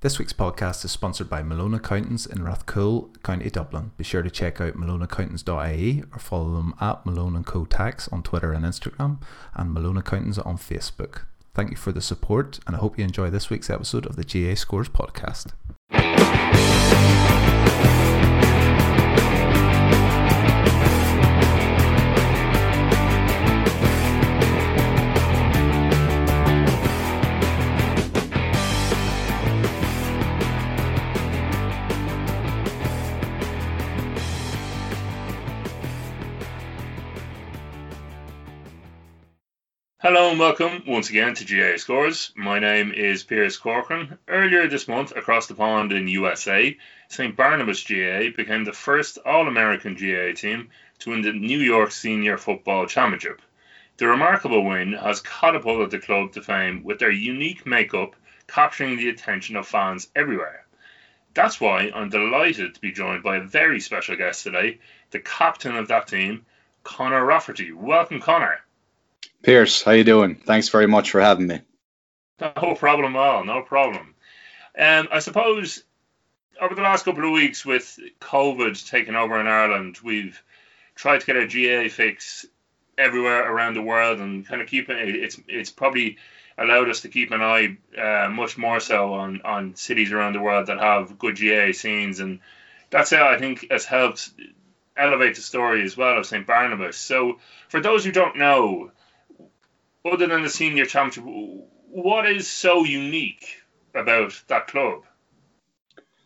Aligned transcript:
This 0.00 0.18
week's 0.18 0.34
podcast 0.34 0.84
is 0.84 0.92
sponsored 0.92 1.30
by 1.30 1.42
Malone 1.42 1.72
Accountants 1.72 2.26
in 2.26 2.44
Rathcoole, 2.44 3.22
County 3.22 3.48
Dublin. 3.48 3.92
Be 3.96 4.04
sure 4.04 4.20
to 4.20 4.28
check 4.28 4.60
out 4.60 4.74
maloneaccountants.ie 4.74 6.02
or 6.12 6.18
follow 6.18 6.54
them 6.54 6.74
at 6.82 7.06
Malone 7.06 7.42
& 7.44 7.44
Co 7.44 7.64
Tax 7.64 8.06
on 8.08 8.22
Twitter 8.22 8.52
and 8.52 8.62
Instagram 8.62 9.18
and 9.54 9.72
Malone 9.72 9.96
Accountants 9.96 10.38
on 10.38 10.58
Facebook. 10.58 11.22
Thank 11.54 11.70
you 11.70 11.78
for 11.78 11.92
the 11.92 12.02
support 12.02 12.60
and 12.66 12.76
I 12.76 12.78
hope 12.78 12.98
you 12.98 13.04
enjoy 13.04 13.30
this 13.30 13.48
week's 13.48 13.70
episode 13.70 14.04
of 14.04 14.16
the 14.16 14.24
GAA 14.24 14.54
Scores 14.54 14.90
podcast. 14.90 15.52
And 40.36 40.42
welcome 40.42 40.82
once 40.86 41.08
again 41.08 41.34
to 41.36 41.46
GAA 41.46 41.78
Scores. 41.78 42.30
My 42.36 42.58
name 42.58 42.92
is 42.92 43.24
Pearse 43.24 43.56
Corcoran. 43.56 44.18
Earlier 44.28 44.68
this 44.68 44.86
month, 44.86 45.16
across 45.16 45.46
the 45.46 45.54
pond 45.54 45.94
in 45.94 46.08
USA, 46.08 46.76
St. 47.08 47.34
Barnabas 47.34 47.82
GAA 47.82 48.36
became 48.36 48.64
the 48.64 48.74
first 48.74 49.16
All 49.24 49.48
American 49.48 49.94
GAA 49.94 50.34
team 50.34 50.68
to 50.98 51.08
win 51.08 51.22
the 51.22 51.32
New 51.32 51.58
York 51.58 51.90
Senior 51.90 52.36
Football 52.36 52.84
Championship. 52.84 53.40
The 53.96 54.08
remarkable 54.08 54.62
win 54.62 54.92
has 54.92 55.22
catapulted 55.22 55.90
the 55.90 56.04
club 56.06 56.32
to 56.32 56.42
fame 56.42 56.84
with 56.84 56.98
their 56.98 57.10
unique 57.10 57.64
makeup 57.64 58.14
capturing 58.46 58.98
the 58.98 59.08
attention 59.08 59.56
of 59.56 59.66
fans 59.66 60.08
everywhere. 60.14 60.66
That's 61.32 61.62
why 61.62 61.90
I'm 61.94 62.10
delighted 62.10 62.74
to 62.74 62.80
be 62.82 62.92
joined 62.92 63.22
by 63.22 63.38
a 63.38 63.40
very 63.40 63.80
special 63.80 64.16
guest 64.16 64.42
today, 64.42 64.80
the 65.12 65.20
captain 65.20 65.76
of 65.76 65.88
that 65.88 66.08
team, 66.08 66.44
Conor 66.84 67.24
Rafferty. 67.24 67.72
Welcome, 67.72 68.20
Conor. 68.20 68.60
Pearse, 69.42 69.82
how 69.82 69.92
you 69.92 70.04
doing? 70.04 70.36
Thanks 70.36 70.68
very 70.68 70.86
much 70.86 71.10
for 71.10 71.20
having 71.20 71.46
me. 71.46 71.60
No 72.40 72.74
problem 72.74 73.16
at 73.16 73.18
all. 73.18 73.44
No 73.44 73.62
problem. 73.62 74.14
Um, 74.78 75.08
I 75.10 75.20
suppose 75.20 75.82
over 76.60 76.74
the 76.74 76.82
last 76.82 77.04
couple 77.04 77.24
of 77.24 77.32
weeks 77.32 77.64
with 77.64 77.98
COVID 78.20 78.88
taking 78.88 79.14
over 79.14 79.40
in 79.40 79.46
Ireland, 79.46 79.98
we've 80.02 80.40
tried 80.94 81.20
to 81.20 81.26
get 81.26 81.36
a 81.36 81.46
GAA 81.46 81.88
fix 81.88 82.46
everywhere 82.98 83.50
around 83.50 83.74
the 83.74 83.82
world 83.82 84.20
and 84.20 84.46
kind 84.46 84.60
of 84.60 84.68
keep 84.68 84.88
it. 84.90 85.16
It's 85.16 85.40
it's 85.48 85.70
probably 85.70 86.18
allowed 86.58 86.88
us 86.88 87.02
to 87.02 87.08
keep 87.08 87.30
an 87.30 87.42
eye 87.42 87.76
uh, 87.98 88.28
much 88.30 88.56
more 88.56 88.80
so 88.80 89.14
on 89.14 89.42
on 89.42 89.76
cities 89.76 90.12
around 90.12 90.34
the 90.34 90.40
world 90.40 90.66
that 90.66 90.78
have 90.78 91.18
good 91.18 91.38
GAA 91.38 91.72
scenes, 91.72 92.20
and 92.20 92.40
that's 92.90 93.10
how 93.10 93.28
I 93.28 93.38
think 93.38 93.70
has 93.70 93.84
helped 93.84 94.30
elevate 94.96 95.36
the 95.36 95.42
story 95.42 95.84
as 95.84 95.96
well 95.96 96.18
of 96.18 96.26
St 96.26 96.46
Barnabas. 96.46 96.96
So 96.96 97.38
for 97.68 97.80
those 97.80 98.04
who 98.04 98.12
don't 98.12 98.38
know, 98.38 98.90
other 100.06 100.26
than 100.26 100.42
the 100.42 100.50
senior 100.50 100.86
championship, 100.86 101.24
what 101.90 102.26
is 102.30 102.48
so 102.48 102.84
unique 102.84 103.46
about 103.94 104.32
that 104.48 104.68
club? 104.68 105.04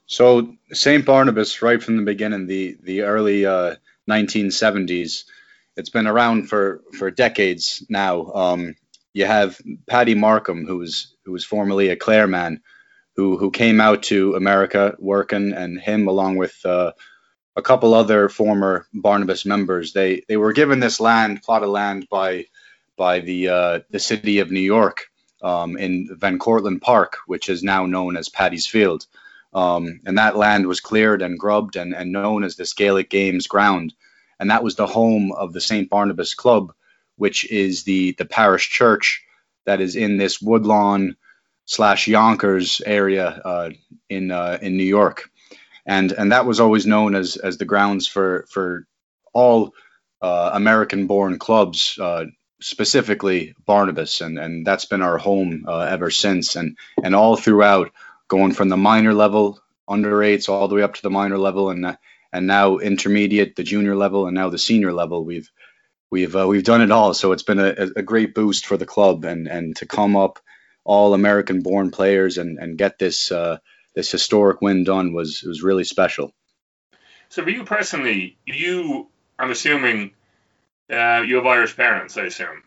So 0.06 0.56
St 0.72 1.04
Barnabas, 1.04 1.62
right 1.62 1.82
from 1.82 1.96
the 1.96 2.02
beginning, 2.02 2.46
the 2.46 2.76
the 2.82 3.02
early 3.02 3.46
uh, 3.46 3.76
1970s, 4.10 5.24
it's 5.76 5.90
been 5.90 6.06
around 6.06 6.48
for 6.48 6.82
for 6.98 7.10
decades 7.10 7.84
now. 7.88 8.26
Um, 8.32 8.74
you 9.12 9.26
have 9.26 9.60
Paddy 9.88 10.14
Markham, 10.14 10.66
who 10.66 10.78
was 10.78 11.14
who 11.24 11.32
was 11.32 11.44
formerly 11.44 11.88
a 11.88 11.96
Clare 11.96 12.26
man, 12.26 12.62
who 13.16 13.38
who 13.38 13.50
came 13.50 13.80
out 13.80 14.02
to 14.04 14.34
America 14.34 14.96
working, 14.98 15.52
and 15.52 15.80
him 15.80 16.08
along 16.08 16.36
with 16.36 16.54
uh, 16.64 16.92
a 17.56 17.62
couple 17.62 17.94
other 17.94 18.28
former 18.28 18.86
Barnabas 18.92 19.46
members, 19.46 19.92
they 19.92 20.24
they 20.28 20.36
were 20.36 20.52
given 20.52 20.80
this 20.80 21.00
land, 21.00 21.42
plot 21.42 21.62
of 21.62 21.70
land 21.70 22.08
by 22.10 22.46
by 22.96 23.20
the 23.20 23.48
uh, 23.48 23.80
the 23.90 23.98
city 23.98 24.40
of 24.40 24.50
New 24.50 24.60
York 24.60 25.06
um, 25.42 25.76
in 25.76 26.08
Van 26.18 26.38
Cortlandt 26.38 26.82
Park, 26.82 27.18
which 27.26 27.48
is 27.48 27.62
now 27.62 27.86
known 27.86 28.16
as 28.16 28.28
Paddy's 28.28 28.66
Field. 28.66 29.06
Um, 29.52 30.00
and 30.06 30.18
that 30.18 30.36
land 30.36 30.66
was 30.66 30.80
cleared 30.80 31.22
and 31.22 31.38
grubbed 31.38 31.76
and, 31.76 31.94
and 31.94 32.12
known 32.12 32.44
as 32.44 32.56
the 32.56 32.70
Gaelic 32.76 33.10
Games 33.10 33.46
ground. 33.46 33.92
And 34.38 34.50
that 34.50 34.62
was 34.62 34.76
the 34.76 34.86
home 34.86 35.32
of 35.32 35.52
the 35.52 35.60
St. 35.60 35.90
Barnabas 35.90 36.34
Club, 36.34 36.72
which 37.16 37.50
is 37.50 37.82
the, 37.82 38.12
the 38.12 38.24
parish 38.24 38.70
church 38.70 39.22
that 39.66 39.80
is 39.80 39.96
in 39.96 40.16
this 40.16 40.40
Woodlawn 40.40 41.16
slash 41.66 42.08
Yonkers 42.08 42.80
area 42.84 43.28
uh, 43.28 43.70
in 44.08 44.30
uh, 44.30 44.58
in 44.62 44.76
New 44.76 44.84
York. 44.84 45.30
And 45.86 46.12
and 46.12 46.32
that 46.32 46.46
was 46.46 46.60
always 46.60 46.86
known 46.86 47.14
as 47.14 47.36
as 47.36 47.58
the 47.58 47.64
grounds 47.64 48.06
for 48.06 48.46
for 48.50 48.86
all 49.32 49.72
uh, 50.22 50.50
American 50.54 51.06
born 51.06 51.38
clubs, 51.38 51.98
uh, 52.00 52.24
specifically 52.60 53.54
Barnabas, 53.66 54.21
and, 54.21 54.38
and 54.38 54.66
that's 54.66 54.84
been 54.84 55.03
our 55.03 55.19
home 55.19 55.65
uh, 55.66 55.81
ever 55.81 56.10
since. 56.10 56.56
And 56.56 56.76
and 57.03 57.15
all 57.15 57.37
throughout, 57.37 57.93
going 58.28 58.53
from 58.53 58.69
the 58.69 58.76
minor 58.76 59.15
level, 59.15 59.60
under 59.88 60.22
eights, 60.22 60.48
all 60.48 60.69
the 60.69 60.75
way 60.75 60.82
up 60.82 60.94
to 60.94 61.03
the 61.03 61.10
minor 61.10 61.38
level, 61.38 61.70
and 61.70 61.97
and 62.32 62.47
now 62.47 62.78
intermediate, 62.78 63.56
the 63.56 63.65
junior 63.65 63.97
level, 63.97 64.26
and 64.26 64.34
now 64.34 64.50
the 64.50 64.59
senior 64.59 64.93
level. 64.93 65.25
We've 65.25 65.50
we've 66.10 66.34
uh, 66.37 66.47
we've 66.47 66.65
done 66.65 66.82
it 66.82 66.91
all. 66.91 67.15
So 67.15 67.32
it's 67.32 67.43
been 67.43 67.60
a, 67.60 67.88
a 67.97 68.03
great 68.03 68.34
boost 68.34 68.66
for 68.66 68.76
the 68.76 68.87
club, 68.87 69.25
and 69.25 69.49
and 69.49 69.76
to 69.76 69.87
come 69.87 70.16
up 70.16 70.38
all 70.84 71.15
American 71.15 71.62
born 71.62 71.91
players 71.91 72.38
and 72.38 72.59
and 72.59 72.78
get 72.78 72.99
this 72.99 73.32
uh, 73.32 73.59
this 73.94 74.10
historic 74.10 74.60
win 74.60 74.84
done 74.84 75.12
was 75.12 75.43
was 75.43 75.62
really 75.62 75.84
special. 75.84 76.32
So 77.28 77.43
for 77.43 77.50
you 77.50 77.65
personally, 77.65 78.37
you 78.44 79.09
I'm 79.38 79.50
assuming 79.50 80.12
uh, 80.90 81.22
you 81.22 81.36
have 81.36 81.46
Irish 81.46 81.76
parents, 81.76 82.16
I 82.16 82.24
assume. 82.24 82.62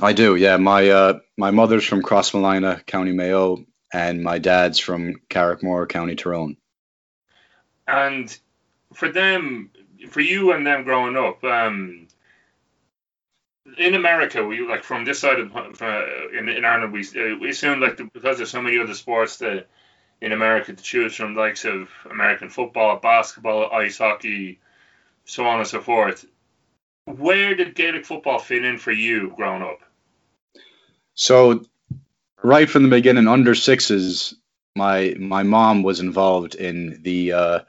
I 0.00 0.12
do, 0.12 0.36
yeah. 0.36 0.56
My 0.56 0.88
uh, 0.88 1.18
my 1.36 1.50
mother's 1.50 1.84
from 1.84 2.02
Crossmolina, 2.02 2.84
County 2.86 3.12
Mayo, 3.12 3.64
and 3.92 4.22
my 4.22 4.38
dad's 4.38 4.78
from 4.78 5.16
Carrickmore, 5.30 5.88
County 5.88 6.16
Tyrone. 6.16 6.56
And 7.86 8.36
for 8.92 9.10
them, 9.10 9.70
for 10.10 10.20
you 10.20 10.52
and 10.52 10.66
them 10.66 10.84
growing 10.84 11.16
up, 11.16 11.42
um, 11.44 12.08
in 13.78 13.94
America, 13.94 14.44
we 14.44 14.66
like 14.66 14.82
from 14.82 15.04
this 15.04 15.18
side 15.18 15.40
of 15.40 15.54
uh, 15.54 16.06
in, 16.38 16.48
in 16.48 16.64
Ireland, 16.64 16.92
we 16.92 17.00
uh, 17.00 17.36
we 17.40 17.50
assume 17.50 17.80
like 17.80 17.96
the, 17.96 18.04
because 18.04 18.36
there's 18.36 18.50
so 18.50 18.62
many 18.62 18.78
other 18.78 18.94
sports 18.94 19.38
that 19.38 19.66
in 20.20 20.32
America 20.32 20.72
to 20.72 20.82
choose 20.82 21.14
from, 21.14 21.34
likes 21.34 21.64
of 21.64 21.88
American 22.10 22.48
football, 22.48 22.98
basketball, 22.98 23.70
ice 23.72 23.98
hockey, 23.98 24.60
so 25.24 25.46
on 25.46 25.58
and 25.58 25.68
so 25.68 25.80
forth 25.80 26.26
where 27.06 27.54
did 27.54 27.74
Gaelic 27.74 28.04
football 28.04 28.38
fit 28.38 28.64
in 28.64 28.78
for 28.78 28.92
you 28.92 29.32
growing 29.36 29.62
up? 29.62 29.78
So, 31.14 31.64
right 32.42 32.68
from 32.68 32.82
the 32.82 32.88
beginning, 32.88 33.28
under 33.28 33.54
sixes, 33.54 34.34
my 34.74 35.14
my 35.18 35.42
mom 35.42 35.82
was 35.82 36.00
involved 36.00 36.54
in 36.54 37.00
the 37.02 37.32
uh, 37.32 37.60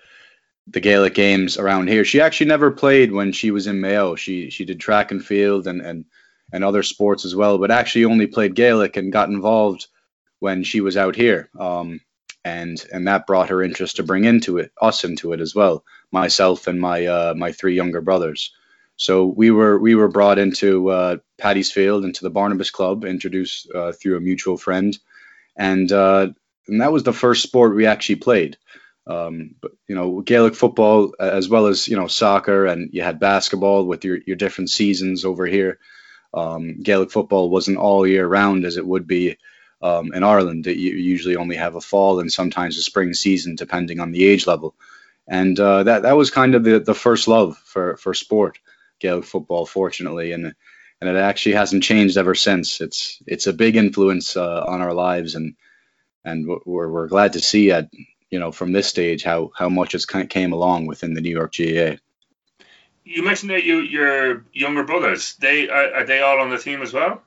the 0.68 0.82
Gaelic 0.82 1.14
games 1.14 1.58
around 1.58 1.88
here. 1.88 2.04
She 2.04 2.20
actually 2.20 2.48
never 2.48 2.72
played 2.72 3.12
when 3.12 3.32
she 3.32 3.52
was 3.52 3.68
in 3.68 3.80
Mayo. 3.80 4.16
She 4.16 4.50
she 4.50 4.66
did 4.66 4.80
track 4.80 5.12
and 5.12 5.24
field 5.24 5.68
and 5.68 5.82
and 5.82 6.06
and 6.52 6.64
other 6.64 6.84
sports 6.84 7.26
as 7.26 7.36
well, 7.36 7.58
but 7.58 7.72
actually 7.72 8.06
only 8.06 8.28
played 8.28 8.56
Gaelic 8.56 8.98
and 8.98 9.12
got 9.12 9.30
involved 9.30 9.88
when 10.40 10.64
she 10.64 10.82
was 10.82 10.98
out 10.98 11.16
here. 11.16 11.50
Um, 11.58 12.02
and 12.44 12.84
and 12.92 13.08
that 13.08 13.28
brought 13.28 13.50
her 13.50 13.62
interest 13.62 13.98
to 13.98 14.04
bring 14.04 14.24
into 14.26 14.58
it 14.58 14.72
us 14.82 15.04
into 15.04 15.34
it 15.34 15.42
as 15.42 15.54
well. 15.54 15.84
Myself 16.12 16.68
and 16.68 16.80
my 16.80 17.06
uh, 17.06 17.34
my 17.36 17.52
three 17.52 17.76
younger 17.76 18.02
brothers. 18.02 18.52
So 18.98 19.26
we 19.26 19.52
were 19.52 19.80
we 19.80 19.96
were 19.96 20.10
brought 20.10 20.40
into 20.40 20.90
uh, 20.90 21.18
Paddy's 21.38 21.72
Field 21.72 22.06
into 22.06 22.24
the 22.24 22.32
Barnabas 22.32 22.72
Club, 22.72 23.06
introduced 23.06 23.72
uh, 23.74 23.94
through 23.94 24.18
a 24.18 24.22
mutual 24.22 24.58
friend, 24.58 24.98
and 25.56 25.92
uh, 25.92 26.30
and 26.68 26.82
that 26.82 26.92
was 26.92 27.04
the 27.04 27.14
first 27.14 27.44
sport 27.44 27.76
we 27.76 27.86
actually 27.86 28.16
played. 28.18 28.58
Um, 29.08 29.56
but 29.62 29.72
you 29.88 29.96
know, 29.96 30.22
Gaelic 30.22 30.56
football 30.56 31.16
as 31.20 31.50
well 31.50 31.68
as 31.68 31.88
you 31.88 31.96
know 31.96 32.08
soccer, 32.08 32.66
and 32.66 32.92
you 32.94 33.04
had 33.04 33.20
basketball 33.20 33.86
with 33.86 34.06
your 34.06 34.20
your 34.26 34.36
different 34.36 34.72
seasons 34.72 35.26
over 35.26 35.46
here. 35.46 35.80
Um, 36.34 36.82
Gaelic 36.82 37.12
football 37.12 37.50
wasn't 37.50 37.78
all 37.78 38.08
year 38.08 38.28
round 38.28 38.66
as 38.66 38.78
it 38.78 38.86
would 38.86 39.08
be 39.08 39.38
um, 39.82 40.14
in 40.14 40.24
Ireland. 40.24 40.66
You 40.68 40.94
usually 40.94 41.36
only 41.36 41.56
have 41.58 41.76
a 41.76 41.82
fall 41.82 42.20
and 42.20 42.32
sometimes 42.32 42.78
a 42.78 42.84
spring 42.84 43.14
season, 43.14 43.56
depending 43.56 44.00
on 44.00 44.12
the 44.12 44.26
age 44.26 44.48
level. 44.48 44.76
And 45.28 45.60
uh, 45.60 45.84
that 45.84 46.04
that 46.04 46.18
was 46.18 46.32
kind 46.32 46.56
of 46.56 46.64
the, 46.64 46.80
the 46.80 46.96
first 46.96 47.28
love 47.28 47.58
for 47.58 47.98
for 47.98 48.14
sport. 48.14 48.60
Gaelic 49.00 49.26
football, 49.26 49.66
fortunately, 49.66 50.32
and 50.32 50.54
and 51.00 51.10
it 51.10 51.16
actually 51.16 51.56
hasn't 51.56 51.84
changed 51.84 52.18
ever 52.18 52.36
since. 52.36 52.82
It's 52.82 53.22
it's 53.26 53.48
a 53.48 53.54
big 53.54 53.76
influence 53.76 54.36
uh, 54.36 54.64
on 54.68 54.82
our 54.82 54.94
lives, 54.94 55.36
and 55.36 55.56
and 56.26 56.48
we're 56.66 56.90
we're 56.90 57.08
glad 57.08 57.34
to 57.34 57.40
see 57.40 57.72
at 57.72 57.90
you 58.30 58.40
know 58.40 58.52
from 58.52 58.72
this 58.72 58.88
stage 58.88 59.24
how 59.24 59.52
how 59.56 59.70
much 59.70 59.96
it's 59.96 60.06
kind 60.06 60.24
of 60.24 60.30
came 60.30 60.54
along 60.54 60.88
within 60.88 61.14
the 61.14 61.22
New 61.22 61.32
York 61.32 61.54
GAA. 61.56 61.98
You 63.04 63.24
mentioned 63.24 63.52
that 63.52 63.64
you 63.64 63.80
your 63.80 64.44
younger 64.52 64.84
brothers 64.84 65.36
they 65.36 65.70
are, 65.70 65.96
are 65.96 66.06
they 66.06 66.22
all 66.22 66.40
on 66.40 66.50
the 66.50 66.58
team 66.58 66.82
as 66.82 66.94
well? 66.94 67.22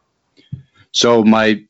So 0.93 1.23
my 1.23 1.65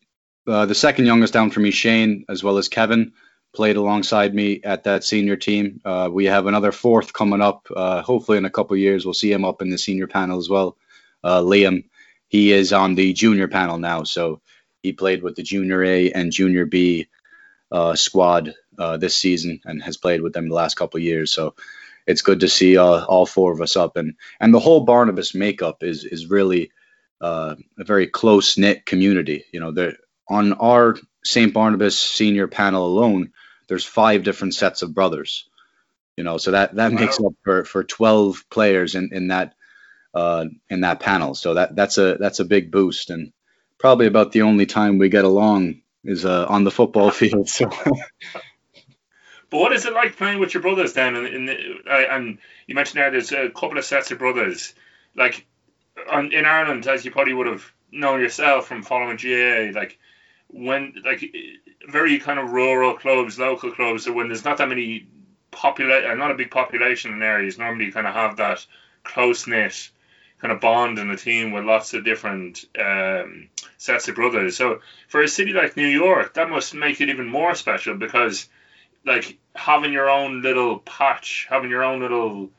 uh, 0.46 0.66
the 0.66 0.74
second 0.74 1.06
youngest 1.06 1.32
down 1.32 1.50
for 1.50 1.60
me, 1.60 1.70
Shane, 1.70 2.24
as 2.28 2.42
well 2.42 2.58
as 2.58 2.68
Kevin, 2.68 3.12
played 3.52 3.76
alongside 3.76 4.34
me 4.34 4.60
at 4.64 4.84
that 4.84 5.04
senior 5.04 5.36
team. 5.36 5.80
Uh, 5.84 6.08
we 6.12 6.26
have 6.26 6.46
another 6.46 6.72
fourth 6.72 7.12
coming 7.12 7.40
up. 7.42 7.68
Uh, 7.74 8.02
hopefully, 8.02 8.38
in 8.38 8.44
a 8.44 8.50
couple 8.50 8.76
years, 8.76 9.04
we'll 9.04 9.14
see 9.14 9.32
him 9.32 9.44
up 9.44 9.62
in 9.62 9.70
the 9.70 9.78
senior 9.78 10.06
panel 10.06 10.38
as 10.38 10.48
well. 10.48 10.76
Uh, 11.24 11.40
Liam, 11.40 11.84
he 12.28 12.52
is 12.52 12.72
on 12.72 12.94
the 12.94 13.12
junior 13.12 13.48
panel 13.48 13.78
now, 13.78 14.04
so 14.04 14.40
he 14.82 14.92
played 14.92 15.22
with 15.22 15.36
the 15.36 15.42
junior 15.42 15.84
A 15.84 16.12
and 16.12 16.32
junior 16.32 16.66
B 16.66 17.08
uh, 17.72 17.94
squad 17.96 18.54
uh, 18.78 18.96
this 18.96 19.16
season 19.16 19.60
and 19.64 19.82
has 19.82 19.96
played 19.96 20.22
with 20.22 20.32
them 20.32 20.48
the 20.48 20.54
last 20.54 20.76
couple 20.76 21.00
years. 21.00 21.32
So 21.32 21.54
it's 22.06 22.22
good 22.22 22.40
to 22.40 22.48
see 22.48 22.78
uh, 22.78 23.04
all 23.04 23.26
four 23.26 23.52
of 23.52 23.60
us 23.60 23.76
up, 23.76 23.96
and 23.96 24.14
and 24.40 24.54
the 24.54 24.60
whole 24.60 24.80
Barnabas 24.80 25.34
makeup 25.34 25.82
is 25.82 26.04
is 26.04 26.28
really 26.30 26.72
a 27.20 27.84
very 27.84 28.06
close 28.06 28.58
knit 28.58 28.86
community. 28.86 29.44
You 29.52 29.60
know, 29.60 29.72
on 30.28 30.54
our 30.54 30.96
St. 31.24 31.52
Barnabas 31.52 31.98
senior 31.98 32.48
panel 32.48 32.86
alone, 32.86 33.32
there's 33.70 33.84
five 33.84 34.24
different 34.24 34.52
sets 34.54 34.82
of 34.82 34.92
brothers. 34.92 35.48
You 36.16 36.24
know, 36.24 36.38
so 36.38 36.50
that 36.50 36.74
that 36.74 36.92
wow. 36.92 36.98
makes 36.98 37.20
up 37.20 37.32
for 37.44 37.64
for 37.64 37.84
12 37.84 38.44
players 38.50 38.96
in 38.96 39.10
in 39.12 39.28
that 39.28 39.54
uh, 40.12 40.46
in 40.68 40.80
that 40.80 41.00
panel. 41.00 41.34
So 41.34 41.54
that 41.54 41.76
that's 41.76 41.96
a 41.96 42.16
that's 42.16 42.40
a 42.40 42.44
big 42.44 42.70
boost, 42.72 43.10
and 43.10 43.32
probably 43.78 44.06
about 44.06 44.32
the 44.32 44.42
only 44.42 44.66
time 44.66 44.98
we 44.98 45.08
get 45.08 45.24
along 45.24 45.82
is 46.04 46.24
uh, 46.24 46.46
on 46.48 46.64
the 46.64 46.70
football 46.72 47.10
field. 47.20 47.48
So. 47.48 47.70
But 49.50 49.58
what 49.58 49.72
is 49.72 49.86
it 49.86 49.94
like 49.94 50.16
playing 50.16 50.40
with 50.40 50.52
your 50.52 50.62
brothers 50.62 50.92
then? 50.92 51.16
And, 51.16 51.48
and, 51.48 51.50
and 51.88 52.38
you 52.66 52.74
mentioned 52.74 53.00
there 53.00 53.10
there's 53.10 53.32
a 53.32 53.50
couple 53.50 53.78
of 53.78 53.84
sets 53.84 54.10
of 54.10 54.18
brothers. 54.18 54.74
Like 55.16 55.46
on, 56.10 56.32
in 56.32 56.44
Ireland, 56.44 56.86
as 56.86 57.04
you 57.04 57.10
probably 57.10 57.34
would 57.34 57.48
have 57.48 57.72
known 57.90 58.20
yourself 58.20 58.66
from 58.66 58.82
following 58.82 59.16
GAA, 59.16 59.76
like 59.78 59.98
when 60.52 60.94
like 61.04 61.24
very 61.88 62.18
kind 62.18 62.38
of 62.38 62.50
rural 62.50 62.94
clubs, 62.96 63.38
local 63.38 63.72
clubs, 63.72 64.08
when 64.08 64.28
there's 64.28 64.44
not 64.44 64.58
that 64.58 64.68
many 64.68 65.06
population, 65.50 66.10
uh, 66.10 66.14
not 66.14 66.30
a 66.30 66.34
big 66.34 66.50
population 66.50 67.12
in 67.12 67.22
areas, 67.22 67.58
normally 67.58 67.86
you 67.86 67.92
kind 67.92 68.06
of 68.06 68.14
have 68.14 68.36
that 68.36 68.64
close 69.04 69.46
knit 69.46 69.90
kind 70.40 70.52
of 70.52 70.60
bond 70.60 70.98
in 70.98 71.08
the 71.08 71.16
team 71.16 71.52
with 71.52 71.64
lots 71.64 71.92
of 71.92 72.04
different 72.04 72.64
um, 72.78 73.48
sets 73.76 74.08
of 74.08 74.14
brothers. 74.14 74.56
So 74.56 74.80
for 75.08 75.22
a 75.22 75.28
city 75.28 75.52
like 75.52 75.76
New 75.76 75.86
York, 75.86 76.34
that 76.34 76.48
must 76.48 76.74
make 76.74 77.00
it 77.00 77.10
even 77.10 77.26
more 77.26 77.54
special 77.54 77.94
because 77.94 78.48
like 79.04 79.38
having 79.54 79.92
your 79.92 80.08
own 80.08 80.42
little 80.42 80.78
patch, 80.78 81.46
having 81.50 81.70
your 81.70 81.84
own 81.84 82.00
little 82.00 82.50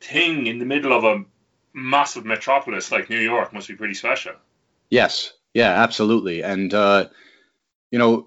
thing 0.00 0.46
in 0.46 0.58
the 0.58 0.64
middle 0.64 0.92
of 0.92 1.04
a 1.04 1.24
massive 1.72 2.24
metropolis 2.24 2.92
like 2.92 3.10
New 3.10 3.18
York 3.18 3.52
must 3.52 3.68
be 3.68 3.74
pretty 3.74 3.94
special. 3.94 4.32
Yes, 4.90 5.32
yeah, 5.54 5.82
absolutely. 5.82 6.42
And 6.42 6.72
uh, 6.72 7.08
you 7.90 7.98
know, 7.98 8.26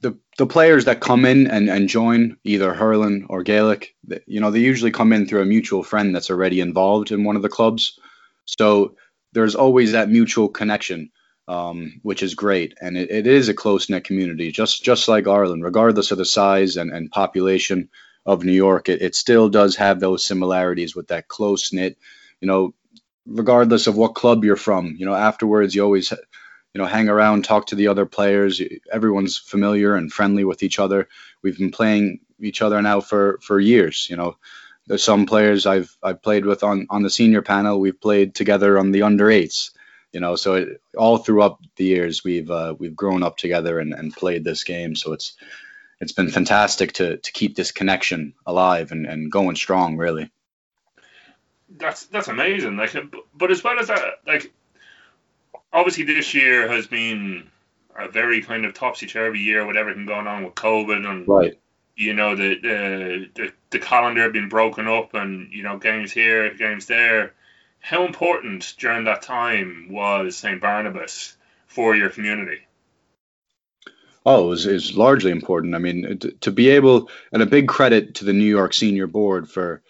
the 0.00 0.18
the 0.38 0.46
players 0.46 0.86
that 0.86 1.00
come 1.00 1.24
in 1.24 1.46
and, 1.46 1.68
and 1.68 1.88
join 1.88 2.38
either 2.44 2.72
hurling 2.72 3.26
or 3.28 3.42
Gaelic, 3.42 3.94
you 4.26 4.40
know, 4.40 4.50
they 4.50 4.60
usually 4.60 4.90
come 4.90 5.12
in 5.12 5.26
through 5.26 5.42
a 5.42 5.46
mutual 5.46 5.82
friend 5.82 6.14
that's 6.14 6.30
already 6.30 6.60
involved 6.60 7.12
in 7.12 7.24
one 7.24 7.36
of 7.36 7.42
the 7.42 7.48
clubs. 7.48 7.98
So 8.46 8.96
there's 9.32 9.54
always 9.54 9.92
that 9.92 10.08
mutual 10.08 10.48
connection, 10.48 11.10
um, 11.46 12.00
which 12.02 12.22
is 12.22 12.34
great, 12.34 12.74
and 12.80 12.96
it, 12.96 13.10
it 13.10 13.26
is 13.26 13.48
a 13.48 13.54
close 13.54 13.90
knit 13.90 14.04
community, 14.04 14.50
just 14.50 14.82
just 14.82 15.08
like 15.08 15.28
Ireland, 15.28 15.62
regardless 15.62 16.10
of 16.10 16.18
the 16.18 16.24
size 16.24 16.76
and, 16.76 16.90
and 16.90 17.10
population 17.10 17.90
of 18.24 18.44
New 18.44 18.52
York. 18.52 18.88
It, 18.88 19.02
it 19.02 19.14
still 19.14 19.50
does 19.50 19.76
have 19.76 20.00
those 20.00 20.24
similarities 20.24 20.96
with 20.96 21.08
that 21.08 21.28
close 21.28 21.72
knit, 21.72 21.98
you 22.40 22.48
know, 22.48 22.74
regardless 23.26 23.86
of 23.88 23.96
what 23.96 24.14
club 24.14 24.44
you're 24.44 24.56
from. 24.56 24.96
You 24.98 25.04
know, 25.04 25.14
afterwards 25.14 25.74
you 25.74 25.82
always 25.82 26.12
you 26.76 26.82
know, 26.82 26.88
hang 26.88 27.08
around, 27.08 27.42
talk 27.42 27.68
to 27.68 27.74
the 27.74 27.88
other 27.88 28.04
players. 28.04 28.60
Everyone's 28.92 29.38
familiar 29.38 29.96
and 29.96 30.12
friendly 30.12 30.44
with 30.44 30.62
each 30.62 30.78
other. 30.78 31.08
We've 31.40 31.56
been 31.56 31.70
playing 31.70 32.20
each 32.38 32.60
other 32.60 32.82
now 32.82 33.00
for 33.00 33.38
for 33.40 33.58
years. 33.58 34.08
You 34.10 34.16
know, 34.16 34.36
there's 34.86 35.02
some 35.02 35.24
players 35.24 35.64
I've 35.64 35.96
I've 36.02 36.20
played 36.20 36.44
with 36.44 36.62
on 36.62 36.86
on 36.90 37.02
the 37.02 37.08
senior 37.08 37.40
panel. 37.40 37.80
We've 37.80 37.98
played 37.98 38.34
together 38.34 38.78
on 38.78 38.90
the 38.90 39.04
under 39.04 39.30
eights. 39.30 39.70
You 40.12 40.20
know, 40.20 40.36
so 40.36 40.56
it, 40.56 40.82
all 40.98 41.16
throughout 41.16 41.60
the 41.76 41.84
years 41.84 42.22
we've 42.22 42.50
uh, 42.50 42.74
we've 42.78 42.94
grown 42.94 43.22
up 43.22 43.38
together 43.38 43.78
and, 43.80 43.94
and 43.94 44.12
played 44.12 44.44
this 44.44 44.62
game. 44.62 44.96
So 44.96 45.14
it's 45.14 45.32
it's 45.98 46.12
been 46.12 46.28
fantastic 46.28 46.92
to 46.94 47.16
to 47.16 47.32
keep 47.32 47.56
this 47.56 47.72
connection 47.72 48.34
alive 48.44 48.92
and, 48.92 49.06
and 49.06 49.32
going 49.32 49.56
strong. 49.56 49.96
Really. 49.96 50.30
That's 51.70 52.04
that's 52.08 52.28
amazing. 52.28 52.76
Like, 52.76 52.94
but 53.34 53.50
as 53.50 53.64
well 53.64 53.78
as 53.78 53.86
that, 53.86 54.20
like 54.26 54.52
obviously 55.76 56.04
this 56.04 56.34
year 56.34 56.66
has 56.66 56.86
been 56.86 57.48
a 57.96 58.08
very 58.08 58.40
kind 58.42 58.64
of 58.64 58.74
topsy 58.74 59.06
turvy 59.06 59.40
year 59.40 59.66
with 59.66 59.76
everything 59.76 60.06
going 60.06 60.26
on 60.26 60.44
with 60.44 60.54
COVID 60.54 61.06
and 61.06 61.28
right. 61.28 61.58
you 61.94 62.14
know 62.14 62.34
the, 62.34 62.58
the 62.60 63.30
the 63.34 63.52
the 63.70 63.78
calendar 63.78 64.30
being 64.30 64.48
broken 64.48 64.88
up 64.88 65.14
and 65.14 65.52
you 65.52 65.62
know 65.62 65.78
games 65.78 66.10
here, 66.10 66.52
games 66.54 66.86
there. 66.86 67.34
How 67.78 68.04
important 68.04 68.74
during 68.78 69.04
that 69.04 69.22
time 69.22 69.88
was 69.90 70.36
St 70.36 70.60
Barnabas 70.60 71.36
for 71.68 71.94
your 71.94 72.10
community? 72.10 72.62
Oh, 74.24 74.46
it 74.46 74.48
was, 74.48 74.66
it 74.66 74.72
was 74.72 74.96
largely 74.96 75.30
important. 75.30 75.76
I 75.76 75.78
mean, 75.78 76.18
to, 76.18 76.32
to, 76.32 76.50
be 76.50 76.70
able, 76.70 77.10
and 77.30 77.44
a 77.44 77.46
big 77.46 77.68
credit 77.68 78.16
to 78.16 78.24
the 78.24 78.32
New 78.32 78.46
York 78.46 78.74
Senior 78.74 79.06
Board 79.06 79.48
for 79.48 79.82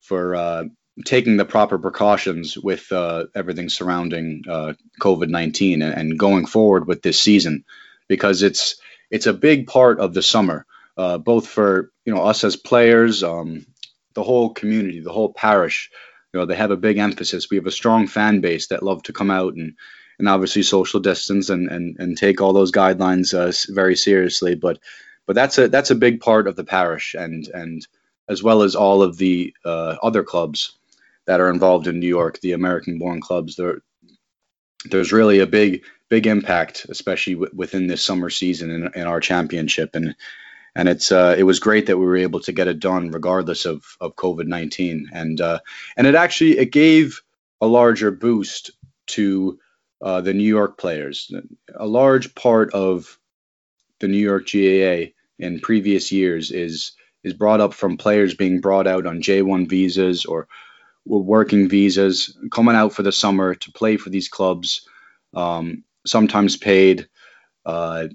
for 0.00 0.34
uh, 0.34 0.64
taking 1.04 1.36
the 1.36 1.44
proper 1.44 1.78
precautions 1.78 2.56
with 2.56 2.90
uh, 2.90 3.26
everything 3.34 3.68
surrounding 3.68 4.44
uh, 4.48 4.72
COVID 5.00 5.28
nineteen 5.28 5.82
and, 5.82 5.94
and, 5.94 6.18
going 6.18 6.46
forward 6.46 6.86
with 6.86 7.02
this 7.02 7.20
season, 7.20 7.64
because 8.08 8.42
it's 8.42 8.76
it's 9.10 9.26
a 9.26 9.34
big 9.34 9.66
part 9.66 10.00
of 10.00 10.14
the 10.14 10.22
summer, 10.22 10.66
uh, 10.96 11.18
both 11.18 11.46
for 11.46 11.92
you 12.04 12.14
know 12.14 12.22
us 12.22 12.44
as 12.44 12.56
players, 12.56 13.22
um, 13.22 13.66
the 14.14 14.22
whole 14.22 14.50
community, 14.50 15.00
the 15.00 15.12
whole 15.12 15.32
parish. 15.32 15.90
You 16.32 16.40
know, 16.40 16.46
they 16.46 16.56
have 16.56 16.70
a 16.70 16.76
big 16.76 16.98
emphasis. 16.98 17.50
We 17.50 17.56
have 17.56 17.66
a 17.66 17.70
strong 17.70 18.06
fan 18.06 18.40
base 18.40 18.68
that 18.68 18.82
love 18.82 19.02
to 19.04 19.12
come 19.12 19.30
out 19.30 19.54
and 19.54 19.74
and 20.18 20.28
obviously 20.28 20.62
social 20.62 21.00
distance 21.00 21.50
and 21.50 21.68
and, 21.68 21.96
and 21.98 22.16
take 22.16 22.40
all 22.40 22.54
those 22.54 22.72
guidelines 22.72 23.34
uh, 23.34 23.52
very 23.72 23.96
seriously. 23.96 24.54
But 24.54 24.78
but 25.26 25.36
that's 25.36 25.58
a 25.58 25.68
that's 25.68 25.90
a 25.90 25.94
big 25.94 26.20
part 26.20 26.48
of 26.48 26.56
the 26.56 26.64
parish 26.64 27.14
and 27.14 27.46
and 27.48 27.86
as 28.28 28.42
well 28.42 28.62
as 28.62 28.74
all 28.74 29.02
of 29.02 29.18
the 29.18 29.54
uh, 29.64 29.96
other 30.02 30.24
clubs 30.24 30.72
that 31.26 31.40
are 31.40 31.50
involved 31.50 31.86
in 31.86 32.00
New 32.00 32.08
York, 32.08 32.40
the 32.40 32.52
American-born 32.52 33.20
clubs. 33.20 33.56
There, 33.56 33.80
there's 34.84 35.12
really 35.12 35.40
a 35.40 35.46
big, 35.46 35.84
big 36.08 36.26
impact, 36.26 36.86
especially 36.88 37.34
w- 37.34 37.52
within 37.54 37.86
this 37.86 38.02
summer 38.02 38.30
season 38.30 38.70
in, 38.70 38.90
in 38.94 39.06
our 39.06 39.20
championship, 39.20 39.94
and 39.94 40.14
and 40.74 40.88
it's 40.88 41.10
uh, 41.10 41.34
it 41.38 41.42
was 41.44 41.58
great 41.58 41.86
that 41.86 41.96
we 41.96 42.04
were 42.04 42.18
able 42.18 42.40
to 42.40 42.52
get 42.52 42.68
it 42.68 42.80
done 42.80 43.10
regardless 43.10 43.64
of 43.64 43.84
of 44.00 44.14
COVID 44.14 44.46
nineteen, 44.46 45.08
and 45.12 45.40
uh, 45.40 45.60
and 45.96 46.06
it 46.06 46.14
actually 46.14 46.58
it 46.58 46.70
gave 46.70 47.22
a 47.60 47.66
larger 47.66 48.10
boost 48.10 48.72
to 49.06 49.58
uh, 50.02 50.20
the 50.20 50.34
New 50.34 50.44
York 50.44 50.78
players. 50.78 51.32
A 51.74 51.86
large 51.86 52.34
part 52.34 52.72
of 52.74 53.18
the 54.00 54.08
New 54.08 54.18
York 54.18 54.48
GAA 54.52 55.12
in 55.38 55.60
previous 55.60 56.12
years 56.12 56.50
is 56.50 56.92
is 57.24 57.32
brought 57.32 57.60
up 57.60 57.74
from 57.74 57.96
players 57.96 58.34
being 58.34 58.60
brought 58.60 58.86
out 58.86 59.06
on 59.06 59.22
J1 59.22 59.68
visas 59.68 60.26
or 60.26 60.46
were 61.06 61.20
working 61.20 61.68
visas, 61.68 62.36
coming 62.50 62.74
out 62.74 62.92
for 62.92 63.02
the 63.02 63.12
summer 63.12 63.54
to 63.54 63.72
play 63.72 63.96
for 63.96 64.10
these 64.10 64.28
clubs, 64.28 64.86
um, 65.34 65.84
sometimes 66.04 66.56
paid, 66.56 67.08
uh, 67.64 68.08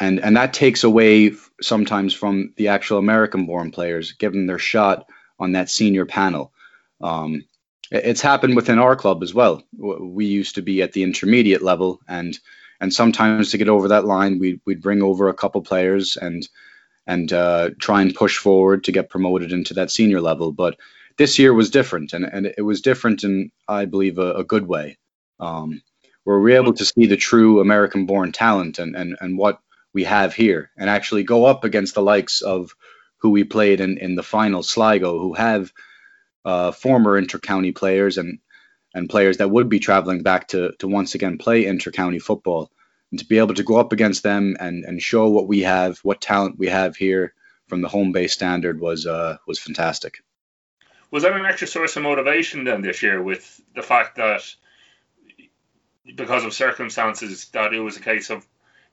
and 0.00 0.20
and 0.20 0.36
that 0.36 0.54
takes 0.54 0.84
away 0.84 1.32
sometimes 1.60 2.14
from 2.14 2.54
the 2.56 2.68
actual 2.68 2.98
American-born 2.98 3.70
players, 3.70 4.12
giving 4.12 4.46
their 4.46 4.58
shot 4.58 5.06
on 5.38 5.52
that 5.52 5.68
senior 5.68 6.06
panel. 6.06 6.52
Um, 7.00 7.44
it's 7.90 8.20
happened 8.20 8.54
within 8.56 8.78
our 8.78 8.94
club 8.94 9.22
as 9.22 9.34
well. 9.34 9.62
We 9.76 10.26
used 10.26 10.54
to 10.54 10.62
be 10.62 10.82
at 10.82 10.92
the 10.92 11.02
intermediate 11.02 11.62
level, 11.62 12.00
and 12.08 12.38
and 12.80 12.94
sometimes 12.94 13.50
to 13.50 13.58
get 13.58 13.68
over 13.68 13.88
that 13.88 14.04
line, 14.04 14.38
we 14.38 14.60
we'd 14.64 14.82
bring 14.82 15.02
over 15.02 15.28
a 15.28 15.34
couple 15.34 15.62
players 15.62 16.16
and 16.16 16.48
and 17.06 17.32
uh, 17.32 17.70
try 17.80 18.02
and 18.02 18.14
push 18.14 18.38
forward 18.38 18.84
to 18.84 18.92
get 18.92 19.10
promoted 19.10 19.52
into 19.52 19.74
that 19.74 19.90
senior 19.90 20.20
level, 20.20 20.52
but 20.52 20.76
this 21.20 21.38
year 21.38 21.52
was 21.52 21.68
different, 21.68 22.14
and, 22.14 22.24
and 22.24 22.46
it 22.46 22.62
was 22.62 22.80
different 22.80 23.24
in, 23.24 23.50
I 23.68 23.84
believe, 23.84 24.16
a, 24.16 24.36
a 24.36 24.44
good 24.44 24.66
way, 24.66 24.96
um, 25.38 25.82
where 26.24 26.40
we're 26.40 26.56
able 26.56 26.72
to 26.72 26.86
see 26.86 27.04
the 27.04 27.18
true 27.18 27.60
American-born 27.60 28.32
talent 28.32 28.78
and, 28.78 28.96
and, 28.96 29.18
and 29.20 29.36
what 29.36 29.60
we 29.92 30.04
have 30.04 30.32
here, 30.32 30.70
and 30.78 30.88
actually 30.88 31.24
go 31.24 31.44
up 31.44 31.64
against 31.64 31.94
the 31.94 32.00
likes 32.00 32.40
of 32.40 32.74
who 33.18 33.28
we 33.28 33.44
played 33.44 33.82
in, 33.82 33.98
in 33.98 34.14
the 34.14 34.22
final, 34.22 34.62
Sligo, 34.62 35.18
who 35.18 35.34
have 35.34 35.70
uh, 36.46 36.72
former 36.72 37.20
intercounty 37.20 37.76
players 37.76 38.16
and 38.16 38.38
and 38.94 39.10
players 39.10 39.36
that 39.36 39.50
would 39.50 39.68
be 39.68 39.78
traveling 39.78 40.22
back 40.22 40.48
to 40.48 40.72
to 40.78 40.88
once 40.88 41.14
again 41.14 41.36
play 41.36 41.64
intercounty 41.64 42.20
football, 42.20 42.70
and 43.10 43.20
to 43.20 43.26
be 43.26 43.36
able 43.36 43.54
to 43.54 43.62
go 43.62 43.76
up 43.76 43.92
against 43.92 44.22
them 44.22 44.56
and 44.58 44.86
and 44.86 45.02
show 45.02 45.28
what 45.28 45.46
we 45.46 45.60
have, 45.60 45.98
what 45.98 46.22
talent 46.22 46.58
we 46.58 46.68
have 46.68 46.96
here 46.96 47.34
from 47.68 47.82
the 47.82 47.88
home 47.88 48.10
base 48.10 48.32
standard 48.32 48.80
was 48.80 49.04
uh, 49.06 49.36
was 49.46 49.58
fantastic 49.58 50.22
was 51.10 51.22
that 51.22 51.32
an 51.32 51.46
extra 51.46 51.66
source 51.66 51.96
of 51.96 52.02
motivation 52.02 52.64
then 52.64 52.82
this 52.82 53.02
year 53.02 53.22
with 53.22 53.60
the 53.74 53.82
fact 53.82 54.16
that 54.16 54.42
because 56.16 56.44
of 56.44 56.52
circumstances 56.52 57.46
that 57.52 57.72
it 57.74 57.80
was 57.80 57.96
a 57.96 58.00
case 58.00 58.30
of 58.30 58.46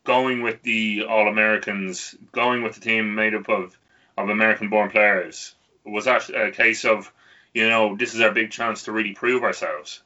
going 0.04 0.42
with 0.42 0.62
the 0.62 1.04
All 1.04 1.28
Americans, 1.28 2.16
going 2.32 2.64
with 2.64 2.76
the 2.76 2.82
team 2.82 3.16
made 3.16 3.36
up 3.36 3.50
of 3.50 3.78
of 4.18 4.30
American 4.30 4.70
born 4.70 4.90
players? 4.90 5.54
Was 5.86 6.06
that 6.06 6.30
a 6.30 6.52
case 6.52 6.86
of, 6.86 7.12
you 7.54 7.70
know, 7.70 7.96
this 7.96 8.16
is 8.16 8.22
our 8.22 8.32
big 8.32 8.52
chance 8.52 8.84
to 8.84 8.92
really 8.92 9.14
prove 9.14 9.44
ourselves? 9.44 10.02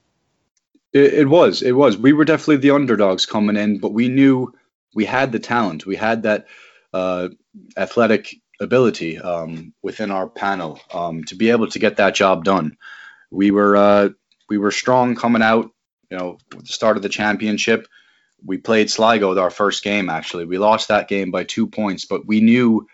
It, 0.93 1.13
it 1.13 1.29
was. 1.29 1.61
It 1.61 1.71
was. 1.71 1.97
We 1.97 2.13
were 2.13 2.25
definitely 2.25 2.57
the 2.57 2.71
underdogs 2.71 3.25
coming 3.25 3.55
in, 3.55 3.79
but 3.79 3.93
we 3.93 4.09
knew 4.09 4.53
we 4.93 5.05
had 5.05 5.31
the 5.31 5.39
talent. 5.39 5.85
We 5.85 5.95
had 5.95 6.23
that 6.23 6.47
uh, 6.93 7.29
athletic 7.77 8.35
ability 8.61 9.19
um, 9.19 9.73
within 9.81 10.11
our 10.11 10.29
panel 10.29 10.79
um, 10.93 11.23
to 11.25 11.35
be 11.35 11.49
able 11.49 11.67
to 11.67 11.79
get 11.79 11.97
that 11.97 12.15
job 12.15 12.45
done. 12.45 12.77
We 13.29 13.51
were 13.51 13.75
uh, 13.75 14.09
we 14.49 14.57
were 14.57 14.71
strong 14.71 15.15
coming 15.15 15.41
out. 15.41 15.71
You 16.09 16.17
know, 16.17 16.37
at 16.53 16.59
the 16.59 16.73
start 16.73 16.97
of 16.97 17.03
the 17.03 17.09
championship, 17.09 17.87
we 18.45 18.57
played 18.57 18.89
Sligo 18.89 19.37
our 19.37 19.49
first 19.49 19.83
game. 19.83 20.09
Actually, 20.09 20.45
we 20.45 20.57
lost 20.57 20.89
that 20.89 21.07
game 21.07 21.31
by 21.31 21.43
two 21.43 21.67
points, 21.67 22.05
but 22.05 22.27
we 22.27 22.41
knew 22.41 22.87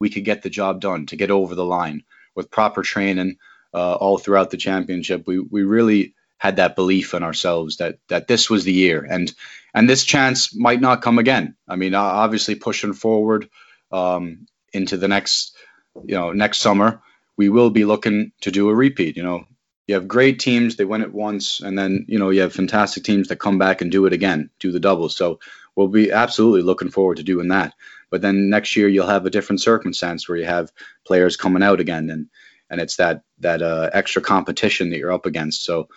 we 0.00 0.10
could 0.10 0.24
get 0.24 0.42
the 0.42 0.50
job 0.50 0.80
done 0.80 1.06
to 1.06 1.16
get 1.16 1.30
over 1.30 1.54
the 1.54 1.64
line 1.64 2.02
with 2.34 2.50
proper 2.50 2.82
training 2.82 3.36
uh, 3.72 3.94
all 3.94 4.18
throughout 4.18 4.50
the 4.50 4.56
championship. 4.56 5.24
We 5.26 5.38
we 5.38 5.62
really 5.62 6.14
had 6.38 6.56
that 6.56 6.76
belief 6.76 7.14
in 7.14 7.22
ourselves 7.22 7.76
that 7.78 7.98
that 8.08 8.26
this 8.26 8.50
was 8.50 8.64
the 8.64 8.72
year 8.72 9.06
and 9.08 9.32
and 9.72 9.88
this 9.88 10.04
chance 10.04 10.54
might 10.54 10.80
not 10.80 11.00
come 11.00 11.18
again. 11.18 11.56
I 11.68 11.76
mean, 11.76 11.94
obviously 11.94 12.56
pushing 12.56 12.92
forward 12.92 13.48
um, 13.92 14.46
into 14.74 14.96
the 14.96 15.08
next 15.08 15.56
you 16.04 16.14
know 16.14 16.32
next 16.32 16.58
summer, 16.58 17.02
we 17.36 17.48
will 17.48 17.70
be 17.70 17.84
looking 17.84 18.32
to 18.42 18.50
do 18.50 18.68
a 18.68 18.74
repeat. 18.74 19.16
You 19.16 19.22
know, 19.22 19.44
you 19.86 19.94
have 19.94 20.08
great 20.08 20.38
teams 20.38 20.76
they 20.76 20.84
win 20.84 21.02
it 21.02 21.12
once 21.12 21.60
and 21.60 21.78
then 21.78 22.06
you 22.08 22.18
know 22.18 22.30
you 22.30 22.40
have 22.42 22.52
fantastic 22.52 23.04
teams 23.04 23.28
that 23.28 23.36
come 23.36 23.58
back 23.58 23.80
and 23.80 23.90
do 23.90 24.06
it 24.06 24.12
again 24.12 24.50
do 24.58 24.72
the 24.72 24.80
double. 24.80 25.08
So 25.08 25.40
we'll 25.74 25.88
be 25.88 26.12
absolutely 26.12 26.62
looking 26.62 26.90
forward 26.90 27.18
to 27.18 27.22
doing 27.22 27.48
that. 27.48 27.74
But 28.10 28.22
then 28.22 28.48
next 28.50 28.76
year 28.76 28.88
you'll 28.88 29.08
have 29.08 29.26
a 29.26 29.30
different 29.30 29.60
circumstance 29.60 30.28
where 30.28 30.38
you 30.38 30.46
have 30.46 30.72
players 31.06 31.36
coming 31.36 31.62
out 31.62 31.80
again 31.80 32.10
and 32.10 32.28
and 32.70 32.80
it's 32.80 32.96
that 32.96 33.22
that 33.40 33.62
uh, 33.62 33.90
extra 33.92 34.22
competition 34.22 34.90
that 34.90 34.98
you're 34.98 35.12
up 35.12 35.26
against. 35.26 35.64
So 35.64 35.88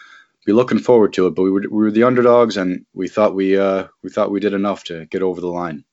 be 0.46 0.53
looking 0.53 0.79
forward 0.79 1.13
to 1.13 1.27
it 1.27 1.36
but 1.36 1.43
we 1.43 1.51
were, 1.51 1.62
we 1.62 1.67
were 1.69 1.91
the 1.91 2.03
underdogs 2.03 2.55
and 2.55 2.86
we 2.93 3.10
thought 3.10 3.36
we 3.36 3.57
uh 3.57 3.88
we 4.01 4.10
thought 4.10 4.31
we 4.31 4.39
did 4.39 4.53
enough 4.53 4.86
to 4.86 5.05
get 5.05 5.22
over 5.22 5.41
the 5.41 5.48
line 5.48 5.84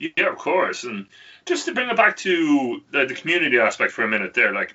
yeah 0.00 0.28
of 0.28 0.38
course. 0.38 0.84
And 0.84 1.06
just 1.46 1.66
to 1.66 1.74
bring 1.74 1.90
it 1.90 1.96
back 1.96 2.16
to 2.18 2.80
the, 2.90 3.06
the 3.06 3.14
community 3.14 3.58
aspect 3.58 3.92
for 3.92 4.02
a 4.02 4.08
minute 4.08 4.34
there 4.34 4.52
like 4.52 4.74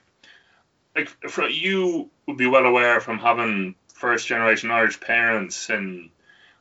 like 0.95 1.09
for 1.29 1.49
you 1.49 2.09
would 2.27 2.37
be 2.37 2.47
well 2.47 2.65
aware 2.65 3.01
from 3.01 3.19
having 3.19 3.75
first 3.93 4.27
generation 4.27 4.71
Irish 4.71 4.99
parents 4.99 5.69
and 5.69 6.09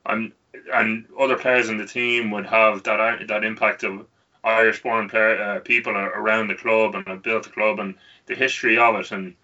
and 0.06 0.32
and 0.72 1.06
other 1.18 1.36
players 1.36 1.68
in 1.68 1.78
the 1.78 1.86
team 1.86 2.30
would 2.30 2.46
have 2.46 2.82
that 2.84 3.28
that 3.28 3.44
impact 3.44 3.84
of 3.84 4.06
Irish 4.42 4.82
born 4.82 5.08
player, 5.08 5.40
uh, 5.40 5.60
people 5.60 5.96
around 5.96 6.48
the 6.48 6.54
club 6.54 6.94
and 6.94 7.06
have 7.08 7.22
built 7.22 7.44
the 7.44 7.50
club 7.50 7.78
and 7.78 7.94
the 8.26 8.34
history 8.34 8.76
of 8.76 8.94
it. 8.96 9.10
And 9.10 9.34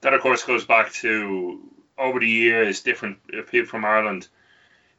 that 0.00 0.14
of 0.14 0.22
course 0.22 0.44
goes 0.44 0.64
back 0.64 0.92
to 0.94 1.60
over 1.98 2.20
the 2.20 2.28
years 2.28 2.80
different 2.80 3.18
people 3.50 3.68
from 3.68 3.84
Ireland 3.84 4.28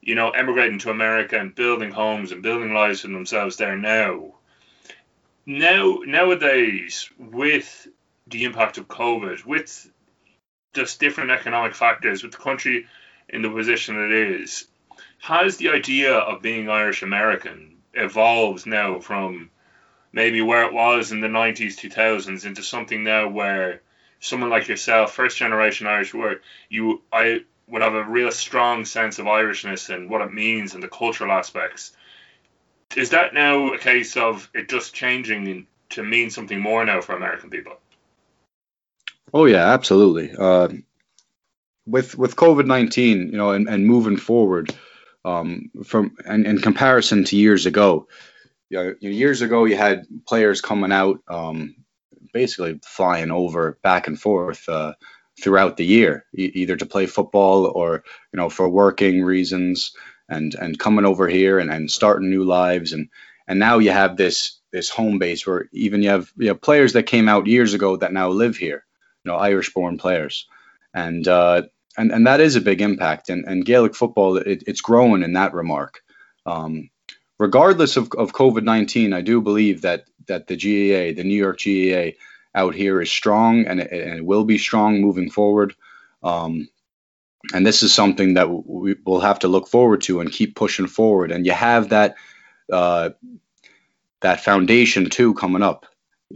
you 0.01 0.15
know 0.15 0.31
emigrating 0.31 0.79
to 0.79 0.91
America 0.91 1.37
and 1.37 1.55
building 1.55 1.91
homes 1.91 2.31
and 2.31 2.43
building 2.43 2.73
lives 2.73 3.01
for 3.01 3.07
themselves 3.07 3.57
there 3.57 3.77
now. 3.77 4.35
Now 5.45 5.99
nowadays 6.05 7.09
with 7.17 7.87
the 8.27 8.43
impact 8.43 8.77
of 8.77 8.87
COVID, 8.87 9.45
with 9.45 9.91
just 10.73 10.99
different 10.99 11.31
economic 11.31 11.73
factors, 11.73 12.23
with 12.23 12.31
the 12.31 12.37
country 12.37 12.85
in 13.29 13.41
the 13.41 13.49
position 13.49 14.03
it 14.03 14.11
is, 14.11 14.67
has 15.19 15.57
the 15.57 15.69
idea 15.69 16.13
of 16.13 16.41
being 16.41 16.69
Irish 16.69 17.01
American 17.01 17.77
evolved 17.93 18.65
now 18.65 18.99
from 18.99 19.49
maybe 20.11 20.41
where 20.41 20.63
it 20.63 20.73
was 20.73 21.11
in 21.11 21.21
the 21.21 21.27
90s, 21.27 21.75
2000s 21.75 22.45
into 22.45 22.63
something 22.63 23.03
now 23.03 23.27
where 23.27 23.81
someone 24.19 24.49
like 24.49 24.67
yourself, 24.67 25.13
first 25.13 25.37
generation 25.37 25.87
Irish, 25.87 26.13
where 26.13 26.41
you 26.69 27.01
I 27.11 27.43
would 27.69 27.81
have 27.81 27.93
a 27.93 28.03
real 28.03 28.31
strong 28.31 28.85
sense 28.85 29.19
of 29.19 29.25
Irishness 29.25 29.93
and 29.93 30.09
what 30.09 30.21
it 30.21 30.33
means 30.33 30.73
and 30.73 30.83
the 30.83 30.87
cultural 30.87 31.31
aspects. 31.31 31.91
Is 32.95 33.11
that 33.11 33.33
now 33.33 33.73
a 33.73 33.77
case 33.77 34.17
of 34.17 34.49
it 34.53 34.69
just 34.69 34.93
changing 34.93 35.67
to 35.91 36.03
mean 36.03 36.29
something 36.29 36.59
more 36.59 36.83
now 36.85 37.01
for 37.01 37.15
American 37.15 37.49
people? 37.49 37.73
Oh 39.33 39.45
yeah, 39.45 39.73
absolutely. 39.73 40.31
Uh, 40.35 40.69
with 41.85 42.17
with 42.17 42.35
COVID 42.35 42.65
nineteen, 42.65 43.29
you 43.31 43.37
know, 43.37 43.51
and, 43.51 43.69
and 43.69 43.85
moving 43.85 44.17
forward, 44.17 44.75
um, 45.23 45.69
from 45.85 46.15
and 46.25 46.47
in 46.47 46.59
comparison 46.59 47.23
to 47.25 47.35
years 47.35 47.67
ago, 47.67 48.07
you 48.69 48.77
know, 48.77 48.95
years 49.01 49.41
ago 49.41 49.65
you 49.65 49.77
had 49.77 50.07
players 50.27 50.61
coming 50.61 50.91
out, 50.91 51.19
um, 51.27 51.75
basically 52.33 52.79
flying 52.83 53.31
over 53.31 53.77
back 53.83 54.07
and 54.07 54.19
forth 54.19 54.67
uh, 54.67 54.93
throughout 55.41 55.77
the 55.77 55.85
year, 55.85 56.25
e- 56.37 56.51
either 56.55 56.75
to 56.75 56.85
play 56.85 57.05
football 57.05 57.65
or 57.65 58.03
you 58.33 58.37
know 58.37 58.49
for 58.49 58.67
working 58.69 59.23
reasons, 59.23 59.93
and 60.27 60.55
and 60.55 60.79
coming 60.79 61.05
over 61.05 61.27
here 61.27 61.59
and, 61.59 61.71
and 61.71 61.91
starting 61.91 62.29
new 62.29 62.43
lives, 62.43 62.93
and 62.93 63.09
and 63.47 63.59
now 63.59 63.79
you 63.79 63.91
have 63.91 64.17
this 64.17 64.59
this 64.71 64.89
home 64.89 65.19
base 65.19 65.47
where 65.47 65.69
even 65.73 66.03
you 66.03 66.09
have 66.09 66.31
you 66.37 66.53
players 66.55 66.93
that 66.93 67.03
came 67.03 67.29
out 67.29 67.47
years 67.47 67.73
ago 67.73 67.97
that 67.97 68.13
now 68.13 68.29
live 68.29 68.57
here 68.57 68.85
you 69.23 69.31
know 69.31 69.37
Irish-born 69.37 69.97
players, 69.97 70.47
and 70.93 71.27
uh, 71.27 71.63
and 71.97 72.11
and 72.11 72.27
that 72.27 72.39
is 72.39 72.55
a 72.55 72.61
big 72.61 72.81
impact. 72.81 73.29
And 73.29 73.45
and 73.45 73.65
Gaelic 73.65 73.95
football, 73.95 74.37
it, 74.37 74.63
it's 74.67 74.81
growing 74.81 75.23
in 75.23 75.33
that 75.33 75.53
remark. 75.53 76.01
Um, 76.45 76.89
regardless 77.37 77.97
of, 77.97 78.11
of 78.17 78.33
COVID 78.33 78.63
nineteen, 78.63 79.13
I 79.13 79.21
do 79.21 79.41
believe 79.41 79.81
that 79.81 80.05
that 80.27 80.47
the 80.47 80.55
GAA, 80.55 81.15
the 81.15 81.23
New 81.23 81.35
York 81.35 81.59
GAA, 81.59 82.17
out 82.55 82.75
here 82.75 83.01
is 83.01 83.11
strong 83.11 83.65
and 83.65 83.79
it, 83.79 83.91
and 83.91 84.17
it 84.17 84.25
will 84.25 84.43
be 84.43 84.57
strong 84.57 85.01
moving 85.01 85.29
forward. 85.29 85.75
Um, 86.23 86.69
and 87.53 87.65
this 87.65 87.83
is 87.83 87.93
something 87.93 88.33
that 88.33 88.49
we 88.49 88.95
will 89.05 89.21
have 89.21 89.39
to 89.39 89.47
look 89.47 89.67
forward 89.67 90.01
to 90.01 90.19
and 90.19 90.31
keep 90.31 90.55
pushing 90.55 90.87
forward. 90.87 91.31
And 91.31 91.45
you 91.45 91.53
have 91.53 91.89
that 91.89 92.15
uh, 92.71 93.11
that 94.21 94.41
foundation 94.41 95.09
too 95.09 95.33
coming 95.33 95.63
up 95.63 95.85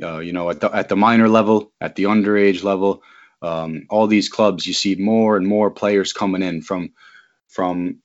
uh, 0.01 0.19
you 0.19 0.33
know, 0.33 0.49
at 0.49 0.59
the 0.59 0.75
at 0.75 0.89
the 0.89 0.95
minor 0.95 1.29
level, 1.29 1.71
at 1.79 1.95
the 1.95 2.05
underage 2.05 2.63
level, 2.63 3.03
um, 3.41 3.85
all 3.89 4.07
these 4.07 4.29
clubs, 4.29 4.65
you 4.65 4.73
see 4.73 4.95
more 4.95 5.37
and 5.37 5.45
more 5.45 5.69
players 5.69 6.13
coming 6.13 6.41
in 6.41 6.61
from 6.61 6.93
from 7.47 7.99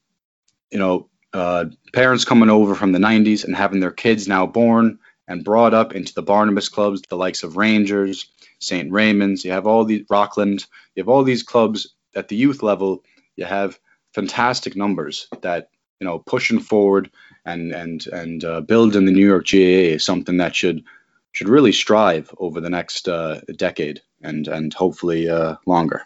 you 0.71 0.79
know 0.79 1.09
uh, 1.33 1.67
parents 1.95 2.25
coming 2.25 2.51
over 2.51 2.75
from 2.75 2.93
the 2.93 2.99
90s 2.99 3.45
and 3.45 3.57
having 3.57 3.81
their 3.81 3.91
kids 3.91 4.29
now 4.29 4.47
born 4.47 4.99
and 5.29 5.45
brought 5.45 5.75
up 5.75 5.95
into 5.95 6.15
the 6.15 6.23
Barnabas 6.23 6.69
clubs, 6.71 7.03
the 7.03 7.17
likes 7.17 7.43
of 7.45 7.57
Rangers, 7.57 8.27
St. 8.59 8.91
Raymond's. 8.91 9.45
You 9.45 9.53
have 9.53 9.67
all 9.67 9.85
these 9.85 10.07
Rockland. 10.11 10.67
You 10.95 11.03
have 11.03 11.09
all 11.09 11.23
these 11.23 11.43
clubs 11.43 11.95
at 12.17 12.29
the 12.29 12.37
youth 12.37 12.63
level. 12.63 13.05
You 13.37 13.45
have 13.45 13.79
fantastic 14.15 14.75
numbers 14.75 15.29
that 15.43 15.69
you 16.01 16.07
know 16.07 16.19
pushing 16.19 16.61
forward 16.61 17.11
and 17.45 17.73
and 17.73 18.07
and 18.07 18.45
uh, 18.45 18.61
building 18.63 19.05
the 19.05 19.13
New 19.13 19.27
York 19.27 19.47
GAA 19.47 19.95
is 19.97 20.05
something 20.05 20.39
that 20.39 20.57
should 20.57 20.85
should 21.33 21.49
really 21.49 21.73
strive 21.73 22.35
over 22.39 22.61
the 22.61 22.71
next 22.71 23.09
uh, 23.09 23.41
decade 23.57 24.01
and 24.23 24.49
and 24.49 24.73
hopefully 24.75 25.29
uh, 25.29 25.57
longer. 25.67 26.03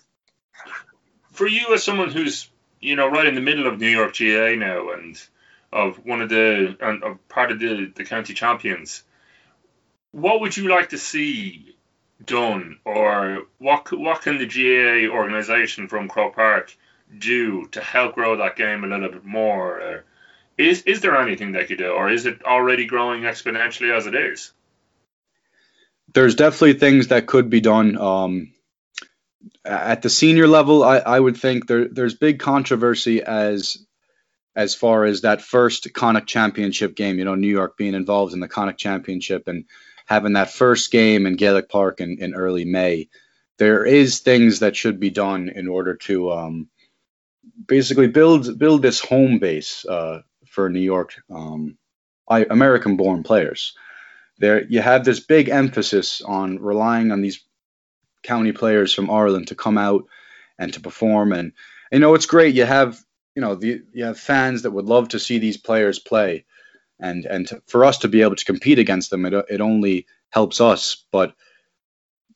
For 1.31 1.47
you, 1.47 1.73
as 1.73 1.83
someone 1.83 2.11
who's 2.11 2.51
you 2.81 2.97
know 2.97 3.09
right 3.09 3.27
in 3.27 3.35
the 3.35 3.41
middle 3.41 3.67
of 3.67 3.81
New 3.81 3.89
York 3.89 4.17
GAA 4.19 4.57
now 4.57 4.91
and 4.93 5.21
of 5.73 5.97
one 6.05 6.21
of 6.21 6.29
the 6.29 6.77
and 6.81 7.03
of 7.03 7.29
part 7.29 7.53
of 7.53 7.61
the 7.61 7.93
the 7.95 8.05
county 8.05 8.35
champions, 8.35 9.05
what 10.13 10.41
would 10.41 10.57
you 10.57 10.69
like 10.69 10.91
to 10.91 10.99
see 10.99 11.75
done, 12.25 12.79
or 12.85 13.43
what 13.59 13.93
what 13.93 14.23
can 14.23 14.39
the 14.39 14.47
GAA 14.47 15.13
organisation 15.13 15.89
from 15.89 16.09
Croke 16.09 16.35
Park 16.35 16.75
do 17.19 17.67
to 17.69 17.81
help 17.81 18.15
grow 18.15 18.37
that 18.37 18.57
game 18.57 18.85
a 18.85 18.87
little 18.87 19.11
bit 19.11 19.25
more? 19.25 19.81
Or 19.81 20.05
is 20.57 20.83
is 20.83 21.01
there 21.01 21.17
anything 21.17 21.53
they 21.53 21.65
could 21.65 21.79
do, 21.79 21.91
or 21.91 22.11
is 22.11 22.27
it 22.27 22.45
already 22.45 22.87
growing 22.87 23.23
exponentially 23.23 23.95
as 23.95 24.07
it 24.07 24.15
is? 24.15 24.53
there's 26.15 26.35
definitely 26.35 26.75
things 26.75 27.09
that 27.09 27.27
could 27.27 27.51
be 27.51 27.61
done. 27.61 27.97
Um, 27.97 28.53
at 29.65 30.03
the 30.03 30.11
senior 30.11 30.47
level, 30.47 30.83
I, 30.83 30.99
I 30.99 31.19
would 31.19 31.37
think 31.37 31.67
there, 31.67 31.89
there's 31.89 32.15
big 32.15 32.39
controversy 32.39 33.23
as 33.23 33.79
as 34.55 34.75
far 34.75 35.05
as 35.05 35.23
that 35.23 35.41
first 35.41 35.93
Connacht 35.95 36.29
Championship 36.29 36.95
game. 36.95 37.19
You 37.19 37.25
know, 37.25 37.35
New 37.35 37.49
York 37.49 37.77
being 37.77 37.95
involved 37.95 38.35
in 38.35 38.41
the 38.41 38.49
Connacht 38.49 38.79
Championship 38.79 39.49
and 39.49 39.65
having 40.13 40.35
that 40.35 40.51
first 40.51 40.93
game 40.93 41.25
in 41.25 41.37
Gaelic 41.37 41.71
Park 41.71 42.03
in, 42.03 42.19
in 42.21 42.35
early 42.35 42.67
May. 42.67 43.09
There 43.57 43.87
is 43.87 44.19
things 44.19 44.59
that 44.59 44.77
should 44.77 45.01
be 45.01 45.09
done 45.09 45.49
in 45.49 45.69
order 45.69 45.95
to 46.09 46.31
um, 46.33 46.69
basically 47.67 48.09
build 48.09 48.59
build 48.59 48.83
this 48.83 49.01
home 49.01 49.39
base 49.39 49.87
uh, 49.87 50.21
for 50.51 50.69
New 50.69 50.81
York 50.81 51.15
um, 51.31 51.79
American-born 52.29 53.23
players. 53.23 53.75
There 54.39 54.63
you 54.67 54.83
have 54.83 55.03
this 55.05 55.21
big 55.21 55.49
emphasis 55.49 56.21
on 56.21 56.59
relying 56.59 57.11
on 57.11 57.23
these 57.23 57.41
county 58.23 58.53
players 58.53 58.93
from 58.93 59.11
Ireland 59.11 59.49
to 59.49 59.55
come 59.55 59.79
out 59.79 60.05
and 60.59 60.75
to 60.75 60.81
perform. 60.81 61.33
And 61.33 61.53
you 61.91 62.01
know 62.01 62.15
it's 62.15 62.27
great. 62.27 62.55
You 62.55 62.67
have 62.67 63.01
you 63.35 63.41
know 63.41 63.55
the 63.55 63.83
you 63.95 64.05
have 64.05 64.19
fans 64.19 64.63
that 64.63 64.73
would 64.73 64.87
love 64.87 65.09
to 65.11 65.19
see 65.19 65.39
these 65.39 65.57
players 65.57 65.99
play 65.99 66.45
and 67.03 67.27
and 67.27 67.49
to, 67.49 67.63
for 67.67 67.85
us 67.85 67.99
to 67.99 68.09
be 68.09 68.23
able 68.23 68.37
to 68.37 68.45
compete 68.45 68.79
against 68.79 69.11
them, 69.11 69.27
it 69.27 69.35
it 69.51 69.61
only 69.61 70.07
helps 70.31 70.61
us. 70.61 71.05
But 71.11 71.35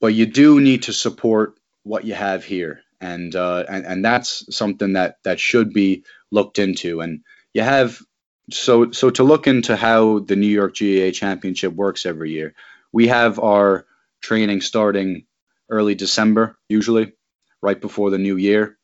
but 0.00 0.08
you 0.08 0.26
do 0.26 0.61
need 0.61 0.82
to 0.85 0.92
support 0.92 1.58
what 1.85 2.04
you 2.04 2.14
have 2.14 2.44
here, 2.44 2.80
and 3.00 3.35
uh, 3.35 3.64
and 3.68 3.87
and 3.87 4.04
that's 4.04 4.44
something 4.54 4.94
that 4.94 5.18
that 5.23 5.40
should 5.40 5.73
be 5.73 6.04
looked 6.30 6.58
into. 6.58 7.00
And 7.00 7.20
you 7.54 7.62
have 7.62 8.00
so 8.50 8.90
so 8.90 9.11
to 9.11 9.23
look 9.23 9.46
into 9.46 9.76
how 9.76 10.18
the 10.18 10.37
New 10.37 10.49
York 10.49 10.76
GAA 10.76 11.12
Championship 11.12 11.73
works 11.73 12.04
every 12.04 12.32
year. 12.32 12.54
We 12.92 13.06
have 13.08 13.38
our 13.38 13.87
training 14.20 14.62
starting 14.62 15.26
early 15.70 15.94
December, 15.94 16.58
usually 16.68 17.12
right 17.62 17.80
before 17.80 18.11
the 18.11 18.18
new 18.18 18.37
year, 18.37 18.76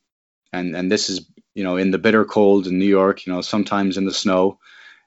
and 0.53 0.77
and 0.77 0.91
this 0.91 1.11
is 1.11 1.27
you 1.55 1.65
know 1.65 1.77
in 1.77 1.91
the 1.91 1.99
bitter 1.99 2.25
cold 2.25 2.69
in 2.69 2.79
New 2.79 2.87
York, 2.87 3.27
you 3.27 3.33
know 3.33 3.41
sometimes 3.41 3.97
in 3.97 4.05
the 4.05 4.15
snow, 4.15 4.59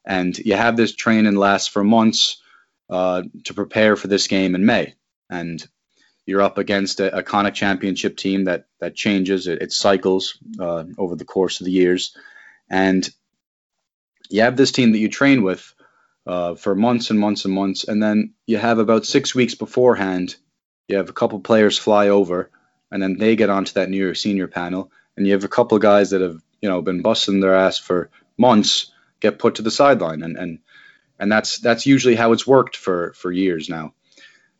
and 0.06 0.38
you 0.38 0.56
have 0.56 0.78
this 0.78 0.94
training 0.94 1.36
last 1.36 1.72
for 1.72 1.84
months 1.84 2.42
uh, 2.90 3.24
to 3.46 3.54
prepare 3.54 3.96
for 3.96 4.08
this 4.08 4.28
game 4.28 4.56
in 4.56 4.66
May, 4.66 4.94
and 5.30 5.66
you're 6.26 6.42
up 6.42 6.58
against 6.58 7.00
a, 7.00 7.18
a 7.18 7.52
championship 7.52 8.18
team 8.18 8.46
that 8.46 8.66
that 8.80 8.96
changes, 8.96 9.48
it, 9.48 9.62
it 9.62 9.72
cycles 9.72 10.38
uh, 10.60 10.84
over 10.98 11.16
the 11.16 11.26
course 11.26 11.60
of 11.60 11.66
the 11.66 11.72
years, 11.72 12.16
and 12.70 13.10
you 14.30 14.42
have 14.42 14.58
this 14.58 14.72
team 14.72 14.92
that 14.92 15.00
you 15.00 15.10
train 15.10 15.44
with 15.44 15.74
uh, 16.28 16.56
for 16.56 16.76
months 16.76 17.10
and 17.10 17.20
months 17.20 17.46
and 17.46 17.54
months, 17.54 17.84
and 17.84 18.02
then 18.02 18.34
you 18.46 18.58
have 18.58 18.80
about 18.80 19.06
six 19.06 19.34
weeks 19.34 19.56
beforehand, 19.56 20.36
you 20.88 20.98
have 20.98 21.10
a 21.10 21.14
couple 21.14 21.40
players 21.40 21.78
fly 21.78 22.10
over, 22.10 22.52
and 22.92 23.02
then 23.02 23.18
they 23.18 23.36
get 23.36 23.50
onto 23.50 23.74
that 23.74 23.90
New 23.90 24.14
senior 24.14 24.48
panel, 24.48 24.92
and 25.18 25.26
you 25.26 25.34
have 25.34 25.44
a 25.44 25.50
couple 25.50 25.80
guys 25.80 26.12
that 26.12 26.22
have 26.22 26.40
you 26.62 26.70
know 26.70 26.84
been 26.84 27.02
busting 27.02 27.40
their 27.40 27.56
ass 27.56 27.80
for 27.80 28.12
months 28.38 28.92
get 29.20 29.40
put 29.40 29.56
to 29.56 29.62
the 29.62 29.72
sideline, 29.72 30.24
and 30.24 30.38
and 30.38 30.60
and 31.20 31.32
that's 31.32 31.60
that's 31.60 31.86
usually 31.86 32.16
how 32.16 32.32
it's 32.32 32.48
worked 32.48 32.76
for 32.78 33.14
for 33.14 33.32
years 33.32 33.70
now, 33.70 33.94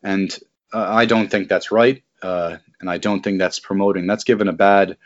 and 0.04 0.38
uh, 0.74 0.86
I 0.88 1.06
don't 1.06 1.30
think 1.30 1.48
that's 1.48 1.72
right, 1.72 2.04
uh, 2.22 2.58
and 2.80 2.90
I 2.90 2.98
don't 2.98 3.24
think 3.24 3.40
that's 3.40 3.60
promoting. 3.60 4.08
That's 4.08 4.24
given 4.24 4.48
a 4.48 4.54
bad 4.54 4.98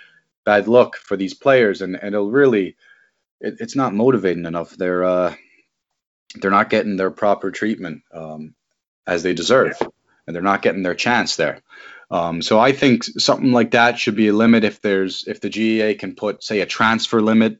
bad 0.46 0.68
look 0.68 0.96
for 0.96 1.15
these 1.18 1.34
players, 1.34 1.82
and, 1.82 1.96
and 1.96 2.15
it'll 2.15 2.32
really 2.32 2.75
it, 3.39 3.58
it's 3.60 3.75
not 3.75 3.94
motivating 3.94 4.46
enough. 4.46 4.72
They're 4.75 5.03
uh, 5.03 5.36
they're 6.36 6.51
not 6.51 6.70
getting 6.70 6.98
their 6.98 7.12
proper 7.12 7.51
treatment 7.51 8.03
um, 8.13 8.56
as 9.08 9.24
they 9.24 9.34
deserve, 9.34 9.77
and 10.25 10.36
they're 10.36 10.44
not 10.44 10.62
getting 10.62 10.84
their 10.84 10.96
chance 10.96 11.36
there. 11.36 11.62
Um, 12.12 12.41
so 12.41 12.60
I 12.60 12.72
think 12.72 13.03
something 13.03 13.51
like 13.51 13.72
that 13.72 14.00
should 14.00 14.15
be 14.15 14.29
a 14.29 14.34
limit 14.34 14.63
if 14.63 14.82
there's 14.82 15.25
if 15.27 15.41
the 15.41 15.50
GAA 15.50 16.00
can 16.00 16.15
put 16.15 16.44
say 16.44 16.62
a 16.62 16.65
transfer 16.65 17.22
limit, 17.22 17.60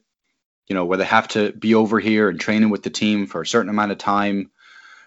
you 0.70 0.74
know, 0.74 0.84
where 0.84 0.98
they 0.98 1.04
have 1.04 1.26
to 1.26 1.52
be 1.52 1.74
over 1.74 1.98
here 1.98 2.28
and 2.28 2.38
training 2.40 2.70
with 2.70 2.84
the 2.84 2.90
team 2.90 3.26
for 3.26 3.42
a 3.42 3.46
certain 3.46 3.68
amount 3.68 3.90
of 3.90 3.98
time, 3.98 4.52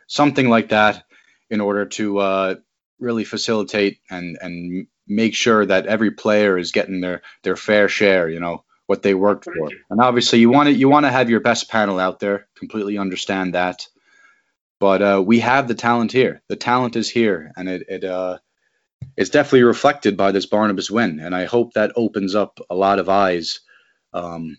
something 0.07 0.49
like 0.49 0.69
that, 0.69 1.05
in 1.49 1.61
order 1.61 1.85
to 1.85 2.17
uh, 2.19 2.55
really 2.99 3.23
facilitate 3.23 3.99
and 4.11 4.37
and 4.41 4.87
make 5.07 5.33
sure 5.33 5.65
that 5.65 5.85
every 5.85 6.11
player 6.11 6.57
is 6.57 6.73
getting 6.73 6.99
their 6.99 7.21
their 7.43 7.55
fair 7.55 7.87
share. 7.87 8.27
You 8.27 8.41
know 8.41 8.65
what 8.87 9.03
they 9.03 9.13
worked 9.13 9.45
for, 9.45 9.69
and 9.89 10.01
obviously 10.01 10.39
you 10.39 10.49
want 10.49 10.67
to 10.67 10.73
you 10.73 10.89
want 10.89 11.05
to 11.05 11.11
have 11.11 11.29
your 11.29 11.39
best 11.39 11.69
panel 11.69 11.97
out 11.97 12.19
there. 12.19 12.45
Completely 12.57 12.97
understand 12.97 13.55
that, 13.55 13.87
but 14.81 15.01
uh, 15.01 15.23
we 15.25 15.39
have 15.39 15.69
the 15.69 15.75
talent 15.75 16.11
here. 16.11 16.41
The 16.49 16.57
talent 16.57 16.97
is 16.97 17.09
here, 17.09 17.53
and 17.55 17.69
it 17.69 17.85
it 17.87 18.03
uh 18.03 18.39
it's 19.15 19.29
definitely 19.29 19.63
reflected 19.63 20.17
by 20.17 20.33
this 20.33 20.45
Barnabas 20.45 20.91
win, 20.91 21.21
and 21.21 21.33
I 21.33 21.45
hope 21.45 21.71
that 21.73 21.93
opens 21.95 22.35
up 22.35 22.59
a 22.69 22.75
lot 22.75 22.99
of 22.99 23.07
eyes 23.07 23.61
um, 24.11 24.57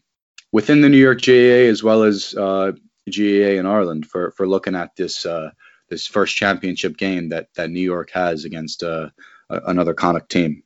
within 0.55 0.81
the 0.81 0.89
New 0.89 0.99
York 0.99 1.21
GAA 1.21 1.69
as 1.69 1.83
well 1.83 2.05
as 2.05 2.33
uh, 2.33 2.71
GAA 3.13 3.59
in 3.59 3.67
Ireland 3.67 4.07
for 4.07 4.31
for 4.31 4.47
looking 4.47 4.77
at 4.77 4.95
this 4.95 5.27
uh, 5.27 5.51
this 5.89 6.07
first 6.07 6.37
championship 6.37 6.97
game 6.97 7.31
that 7.31 7.49
that 7.57 7.71
New 7.71 7.81
York 7.81 8.11
has 8.13 8.45
against 8.45 8.85
uh, 8.85 9.11
another 9.51 9.95
Connacht 9.95 10.31
team. 10.31 10.63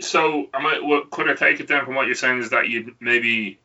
So, 0.00 0.48
am 0.52 0.66
I, 0.66 0.80
what, 0.82 1.10
could 1.10 1.30
I 1.30 1.34
take 1.34 1.60
it 1.60 1.68
then 1.68 1.84
from 1.86 1.94
what 1.94 2.06
you're 2.06 2.16
saying 2.16 2.40
is 2.40 2.50
that 2.50 2.68
you 2.68 2.94
maybe 3.00 3.58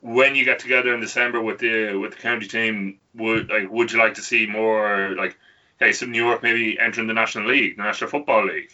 when 0.00 0.34
you 0.34 0.46
get 0.46 0.60
together 0.60 0.94
in 0.94 1.00
December 1.00 1.42
with 1.42 1.58
the 1.58 1.96
with 1.96 2.12
the 2.12 2.22
county 2.22 2.46
team, 2.46 2.98
would 3.14 3.50
like 3.50 3.70
would 3.70 3.92
you 3.92 3.98
like 3.98 4.14
to 4.14 4.22
see 4.22 4.46
more 4.46 5.14
like 5.18 5.36
okay, 5.76 5.92
so 5.92 6.06
New 6.06 6.24
York 6.24 6.42
maybe 6.42 6.78
entering 6.80 7.08
the 7.08 7.14
National 7.14 7.46
League, 7.48 7.76
the 7.76 7.82
National 7.82 8.08
Football 8.08 8.46
League. 8.46 8.70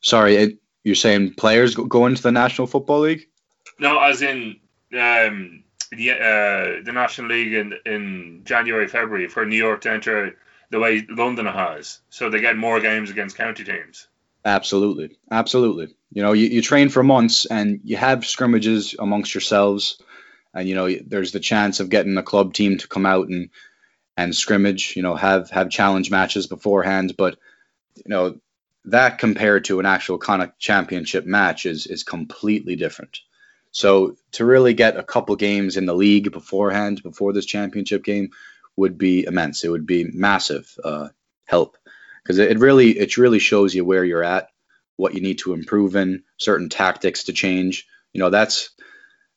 Sorry, 0.00 0.36
it, 0.36 0.58
you're 0.86 0.94
saying 0.94 1.34
players 1.34 1.74
go, 1.74 2.06
into 2.06 2.22
the 2.22 2.30
National 2.30 2.68
Football 2.68 3.00
League? 3.00 3.26
No, 3.80 3.98
as 3.98 4.22
in 4.22 4.60
um, 4.96 5.64
the 5.90 6.12
uh, 6.12 6.84
the 6.84 6.92
National 6.94 7.26
League 7.28 7.54
in 7.54 7.74
in 7.84 8.42
January, 8.44 8.86
February 8.86 9.26
for 9.26 9.44
New 9.44 9.56
York 9.56 9.80
to 9.80 9.90
enter 9.90 10.36
the 10.70 10.78
way 10.78 11.04
London 11.08 11.46
has, 11.46 11.98
so 12.08 12.30
they 12.30 12.40
get 12.40 12.56
more 12.56 12.78
games 12.78 13.10
against 13.10 13.36
county 13.36 13.64
teams. 13.64 14.06
Absolutely, 14.44 15.18
absolutely. 15.28 15.88
You 16.12 16.22
know, 16.22 16.32
you, 16.32 16.46
you 16.46 16.62
train 16.62 16.88
for 16.88 17.02
months 17.02 17.46
and 17.46 17.80
you 17.82 17.96
have 17.96 18.24
scrimmages 18.24 18.94
amongst 18.96 19.34
yourselves, 19.34 20.00
and 20.54 20.68
you 20.68 20.76
know 20.76 20.88
there's 21.04 21.32
the 21.32 21.40
chance 21.40 21.80
of 21.80 21.90
getting 21.90 22.16
a 22.16 22.22
club 22.22 22.54
team 22.54 22.78
to 22.78 22.86
come 22.86 23.06
out 23.06 23.26
and 23.26 23.50
and 24.16 24.36
scrimmage, 24.36 24.94
you 24.94 25.02
know, 25.02 25.16
have 25.16 25.50
have 25.50 25.68
challenge 25.68 26.12
matches 26.12 26.46
beforehand, 26.46 27.16
but 27.18 27.36
you 27.96 28.04
know 28.06 28.38
that 28.86 29.18
compared 29.18 29.64
to 29.66 29.80
an 29.80 29.86
actual 29.86 30.18
Connacht 30.18 30.58
championship 30.58 31.26
match 31.26 31.66
is 31.66 31.86
is 31.86 32.04
completely 32.04 32.76
different. 32.76 33.20
So 33.72 34.16
to 34.32 34.44
really 34.44 34.74
get 34.74 34.96
a 34.96 35.02
couple 35.02 35.36
games 35.36 35.76
in 35.76 35.86
the 35.86 35.94
league 35.94 36.32
beforehand, 36.32 37.02
before 37.02 37.32
this 37.32 37.46
championship 37.46 38.04
game, 38.04 38.30
would 38.76 38.96
be 38.96 39.24
immense. 39.24 39.64
It 39.64 39.68
would 39.68 39.86
be 39.86 40.04
massive 40.04 40.72
uh, 40.82 41.08
help 41.44 41.76
because 42.22 42.38
it, 42.38 42.58
really 42.58 42.98
it 42.98 43.16
really 43.16 43.38
shows 43.38 43.74
you 43.74 43.84
where 43.84 44.04
you're 44.04 44.24
at, 44.24 44.48
what 44.96 45.14
you 45.14 45.20
need 45.20 45.38
to 45.38 45.52
improve 45.52 45.96
in, 45.96 46.22
certain 46.38 46.68
tactics 46.68 47.24
to 47.24 47.32
change. 47.32 47.86
You 48.12 48.20
know, 48.20 48.30
that's 48.30 48.70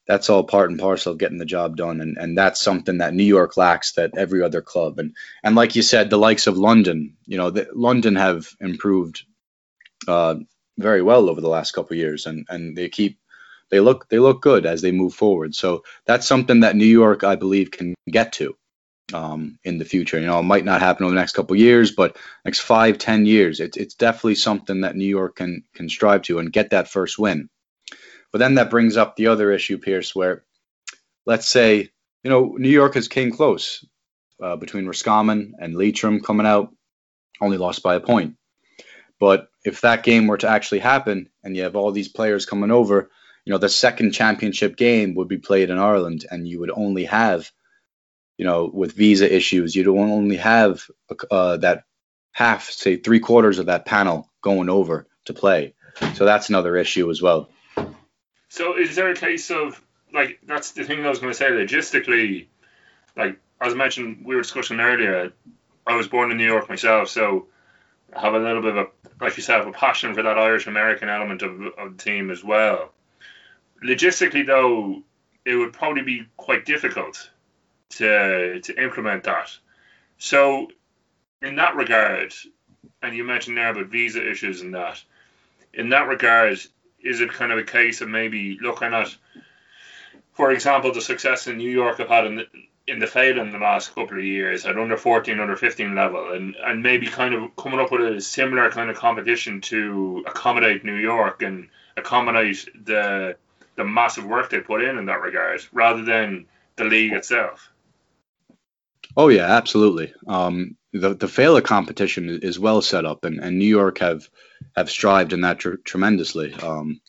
that's 0.08 0.30
all 0.30 0.44
part 0.44 0.72
and 0.72 0.80
parcel 0.80 1.12
of 1.12 1.20
getting 1.20 1.38
the 1.38 1.46
job 1.46 1.78
done. 1.78 2.02
And, 2.02 2.18
and 2.18 2.36
that's 2.36 2.60
something 2.60 2.98
that 2.98 3.14
New 3.14 3.24
York 3.24 3.58
lacks 3.58 3.92
that 3.92 4.18
every 4.18 4.42
other 4.42 4.62
club. 4.62 4.98
And, 4.98 5.16
and 5.44 5.56
like 5.56 5.76
you 5.76 5.84
said, 5.84 6.10
the 6.10 6.18
likes 6.18 6.48
of 6.48 6.58
London, 6.58 7.16
you 7.28 7.38
know, 7.38 7.52
the, 7.52 7.68
London 7.76 8.16
have 8.16 8.48
improved 8.60 9.24
uh, 10.10 10.36
very 10.78 11.02
well 11.02 11.30
over 11.30 11.42
the 11.42 11.50
last 11.50 11.72
couple 11.72 11.96
years 11.96 12.26
and, 12.26 12.46
and 12.50 12.76
they 12.76 12.90
keep, 12.90 13.20
they 13.70 13.80
look, 13.80 14.10
they 14.10 14.20
look 14.20 14.42
good 14.42 14.66
as 14.66 14.82
they 14.82 14.92
move 14.92 15.14
forward. 15.14 15.54
So 15.54 15.84
that's 16.06 16.28
something 16.28 16.62
that 16.62 16.76
New 16.76 16.86
York, 16.86 17.24
I 17.24 17.36
believe 17.36 17.70
can 17.72 17.94
get 18.10 18.34
to 18.34 18.56
um, 19.14 19.60
in 19.64 19.78
the 19.78 19.86
future. 19.86 20.20
You 20.20 20.26
know, 20.26 20.40
it 20.40 20.44
might 20.44 20.66
not 20.66 20.82
happen 20.82 21.06
over 21.06 21.14
the 21.14 21.20
next 21.22 21.34
couple 21.34 21.56
years, 21.56 21.92
but 21.92 22.18
next 22.46 22.62
five, 22.62 22.98
ten 22.98 23.26
years, 23.26 23.60
it's, 23.60 23.78
it's 23.78 23.96
definitely 23.96 24.36
something 24.36 24.82
that 24.82 24.96
New 24.96 25.06
York 25.06 25.36
can, 25.36 25.64
can 25.76 25.88
strive 25.88 26.24
to 26.24 26.40
and 26.40 26.52
get 26.52 26.72
that 26.72 26.90
first 26.90 27.20
win. 27.20 27.50
But 28.32 28.40
then 28.40 28.56
that 28.56 28.70
brings 28.70 28.98
up 28.98 29.16
the 29.16 29.28
other 29.28 29.52
issue, 29.52 29.78
Pearse, 29.78 30.16
where 30.16 30.44
let's 31.26 31.48
say, 31.48 31.90
you 32.24 32.30
know, 32.30 32.56
New 32.58 32.70
York 32.70 32.96
has 32.96 33.08
came 33.08 33.32
close 33.32 33.86
uh, 34.42 34.56
between 34.56 34.88
Roscommon 34.88 35.54
and 35.60 35.76
Leitrim 35.76 36.22
coming 36.22 36.48
out, 36.48 36.74
only 37.40 37.58
lost 37.58 37.84
by 37.84 37.96
a 37.96 38.00
point. 38.00 38.36
But 39.20 39.50
if 39.66 39.82
that 39.82 40.04
game 40.04 40.28
were 40.28 40.38
to 40.38 40.50
actually 40.50 40.80
happen 40.80 41.30
and 41.44 41.56
you 41.56 41.64
have 41.64 41.76
all 41.76 41.92
these 41.92 42.08
players 42.08 42.46
coming 42.46 42.72
over, 42.72 43.10
you 43.46 43.52
know, 43.52 43.58
the 43.58 43.70
second 43.70 44.12
championship 44.12 44.78
game 44.78 45.16
would 45.16 45.28
be 45.28 45.38
played 45.38 45.70
in 45.70 45.78
Ireland 45.78 46.26
and 46.30 46.48
you 46.48 46.60
would 46.60 46.72
only 46.72 47.06
have, 47.06 47.52
you 48.38 48.46
know, 48.46 48.70
with 48.74 48.94
visa 48.94 49.34
issues, 49.34 49.76
you'd 49.76 49.88
only 49.88 50.38
have 50.38 50.84
uh, 51.30 51.58
that 51.58 51.84
half, 52.32 52.70
say 52.70 52.96
three 52.96 53.20
quarters 53.20 53.60
of 53.60 53.66
that 53.66 53.86
panel 53.86 54.30
going 54.42 54.70
over 54.70 55.08
to 55.26 55.34
play. 55.34 55.74
So 56.14 56.26
that's 56.26 56.50
another 56.50 56.78
issue 56.78 57.10
as 57.10 57.22
well. 57.22 57.50
So 58.48 58.78
is 58.78 58.96
there 58.96 59.10
a 59.10 59.16
case 59.16 59.52
of 59.52 59.82
like 60.14 60.40
that's 60.46 60.72
the 60.72 60.84
thing 60.84 61.06
I 61.06 61.10
was 61.10 61.20
going 61.20 61.32
to 61.32 61.38
say 61.38 61.50
logistically, 61.50 62.48
like 63.16 63.40
as 63.62 63.74
I 63.74 63.76
mentioned, 63.76 64.24
we 64.26 64.36
were 64.36 64.42
discussing 64.42 64.80
earlier. 64.80 65.34
I 65.86 65.96
was 65.96 66.08
born 66.08 66.32
in 66.32 66.38
New 66.38 66.46
York 66.46 66.70
myself, 66.70 67.10
so 67.10 67.48
have 68.16 68.34
a 68.34 68.40
little 68.40 68.62
bit 68.62 68.76
of 68.76 68.88
a, 68.88 69.24
like 69.24 69.38
you 69.38 69.44
said, 69.44 69.62
a 69.62 69.72
passion 69.72 70.14
for 70.14 70.24
that 70.24 70.38
Irish 70.38 70.68
American 70.68 71.10
element 71.10 71.42
of, 71.42 71.62
of 71.78 71.98
the 71.98 72.04
team 72.04 72.32
as 72.32 72.44
well. 72.44 72.92
Logistically, 73.84 74.46
though, 74.46 75.04
it 75.46 75.56
would 75.56 75.74
probably 75.74 76.04
be 76.04 76.28
quite 76.38 76.66
difficult 76.66 77.30
to 77.90 78.60
to 78.62 78.84
implement 78.84 79.24
that. 79.24 79.50
So, 80.18 80.68
in 81.42 81.56
that 81.56 81.76
regard, 81.76 82.34
and 83.02 83.16
you 83.16 83.24
mentioned 83.24 83.58
there 83.58 83.70
about 83.70 83.88
visa 83.88 84.30
issues 84.30 84.62
and 84.62 84.74
that, 84.76 85.02
in 85.74 85.90
that 85.90 86.08
regard, 86.08 86.60
is 87.02 87.22
it 87.22 87.32
kind 87.32 87.52
of 87.52 87.58
a 87.58 87.64
case 87.64 88.02
of 88.02 88.10
maybe 88.10 88.58
looking 88.62 88.94
at, 88.94 89.16
for 90.34 90.52
example, 90.52 90.94
the 90.94 91.02
success 91.02 91.48
in 91.48 91.58
New 91.58 91.70
York 91.70 92.00
have 92.00 92.10
had 92.10 92.26
in 92.26 92.46
in 92.90 93.00
the 93.00 93.08
fail 93.08 93.40
in 93.40 93.52
the 93.52 93.58
last 93.58 93.94
couple 93.94 94.18
of 94.18 94.24
years 94.24 94.66
at 94.66 94.78
under 94.78 94.98
14, 94.98 95.40
under 95.40 95.56
15 95.56 95.96
level, 95.96 96.34
and, 96.34 96.56
and 96.64 96.82
maybe 96.84 97.08
kind 97.08 97.34
of 97.34 97.56
coming 97.56 97.80
up 97.80 97.92
with 97.92 98.02
a 98.02 98.22
similar 98.22 98.70
kind 98.72 98.90
of 98.90 98.98
competition 98.98 99.62
to 99.62 100.24
accommodate 100.28 100.84
New 100.84 100.96
York 100.96 101.42
and 101.42 101.70
accommodate 101.98 102.68
the 102.86 103.36
the 103.76 103.84
massive 103.86 104.26
work 104.26 104.50
they 104.50 104.60
put 104.60 104.84
in 104.84 104.98
in 104.98 105.06
that 105.06 105.22
regard, 105.22 105.62
rather 105.72 106.04
than 106.04 106.46
the 106.76 106.84
league 106.84 107.14
itself. 107.14 107.70
Oh 109.16 109.30
yeah, 109.30 109.46
absolutely. 109.56 110.14
Um, 110.28 110.76
the 110.92 111.14
the 111.14 111.28
Féile 111.28 111.64
competition 111.64 112.40
is 112.42 112.60
well 112.60 112.82
set 112.82 113.06
up, 113.06 113.24
and, 113.24 113.40
and 113.40 113.58
New 113.58 113.66
York 113.66 114.00
have 114.00 114.30
have 114.76 114.90
strived 114.90 115.34
in 115.34 115.42
that 115.42 115.60
tr- 115.60 115.76
tremendously. 115.84 116.54
Um, 116.54 117.00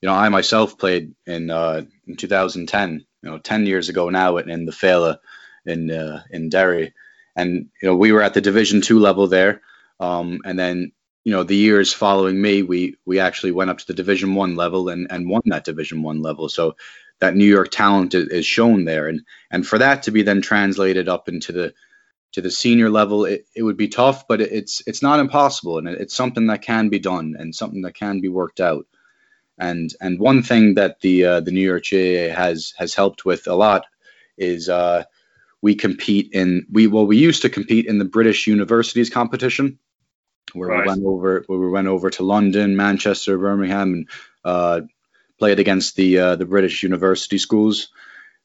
you 0.00 0.08
know, 0.08 0.14
I 0.14 0.28
myself 0.28 0.76
played 0.76 1.14
in 1.26 1.50
uh, 1.50 1.82
in 2.06 2.16
2010, 2.16 3.06
you 3.22 3.30
know, 3.30 3.38
10 3.38 3.66
years 3.66 3.88
ago 3.88 4.08
now, 4.10 4.36
in, 4.38 4.50
in 4.50 4.66
the 4.66 4.72
Féile 4.72 5.18
in 5.66 5.90
uh, 5.90 6.22
in 6.30 6.48
Derry, 6.48 6.94
and 7.36 7.70
you 7.80 7.88
know 7.88 7.96
we 7.96 8.12
were 8.12 8.22
at 8.22 8.34
the 8.34 8.40
Division 8.40 8.80
two 8.80 8.98
level 8.98 9.26
there, 9.26 9.62
um, 10.00 10.40
and 10.44 10.58
then 10.58 10.92
you 11.24 11.32
know 11.32 11.44
the 11.44 11.56
years 11.56 11.92
following 11.92 12.40
me, 12.40 12.62
we 12.62 12.96
we 13.06 13.20
actually 13.20 13.52
went 13.52 13.70
up 13.70 13.78
to 13.78 13.86
the 13.86 13.94
Division 13.94 14.34
one 14.34 14.56
level 14.56 14.88
and 14.88 15.06
and 15.10 15.28
won 15.28 15.42
that 15.46 15.64
Division 15.64 16.02
one 16.02 16.22
level. 16.22 16.48
So 16.48 16.76
that 17.20 17.36
New 17.36 17.44
York 17.44 17.70
talent 17.70 18.14
is, 18.14 18.28
is 18.28 18.46
shown 18.46 18.84
there, 18.84 19.08
and 19.08 19.22
and 19.50 19.66
for 19.66 19.78
that 19.78 20.04
to 20.04 20.10
be 20.10 20.22
then 20.22 20.42
translated 20.42 21.08
up 21.08 21.28
into 21.28 21.52
the 21.52 21.74
to 22.32 22.40
the 22.40 22.50
senior 22.50 22.90
level, 22.90 23.26
it, 23.26 23.46
it 23.54 23.62
would 23.62 23.76
be 23.76 23.88
tough, 23.88 24.26
but 24.26 24.40
it's 24.40 24.82
it's 24.86 25.02
not 25.02 25.20
impossible, 25.20 25.78
and 25.78 25.88
it's 25.88 26.14
something 26.14 26.46
that 26.48 26.62
can 26.62 26.88
be 26.88 26.98
done 26.98 27.36
and 27.38 27.54
something 27.54 27.82
that 27.82 27.94
can 27.94 28.20
be 28.20 28.28
worked 28.28 28.60
out. 28.60 28.86
And 29.58 29.94
and 30.00 30.18
one 30.18 30.42
thing 30.42 30.74
that 30.74 31.00
the 31.00 31.24
uh, 31.24 31.40
the 31.40 31.50
New 31.50 31.60
York 31.60 31.84
GAA 31.90 32.34
has 32.34 32.74
has 32.76 32.94
helped 32.94 33.24
with 33.24 33.46
a 33.46 33.54
lot 33.54 33.84
is 34.36 34.68
uh, 34.68 35.04
we 35.60 35.74
compete 35.74 36.30
in 36.32 36.66
we 36.70 36.86
well 36.86 37.06
we 37.06 37.18
used 37.18 37.42
to 37.42 37.50
compete 37.50 37.86
in 37.86 37.98
the 37.98 38.04
British 38.04 38.46
universities 38.46 39.10
competition 39.10 39.78
where 40.52 40.68
right. 40.68 40.80
we 40.80 40.88
went 40.88 41.04
over 41.04 41.44
where 41.46 41.58
we 41.58 41.70
went 41.70 41.88
over 41.88 42.10
to 42.10 42.24
London, 42.24 42.76
Manchester, 42.76 43.38
Birmingham, 43.38 43.92
and 43.92 44.08
uh, 44.44 44.80
played 45.38 45.58
against 45.58 45.96
the 45.96 46.18
uh, 46.18 46.36
the 46.36 46.46
British 46.46 46.82
university 46.82 47.38
schools. 47.38 47.88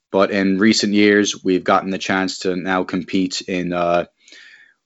But 0.10 0.32
in 0.32 0.58
recent 0.58 0.93
years, 0.93 1.43
we've 1.43 1.63
gotten 1.63 1.89
the 1.89 1.98
chance 1.98 2.39
to 2.39 2.56
now 2.56 2.84
compete 2.84 3.41
in 3.41 3.74
uh, 3.74 4.06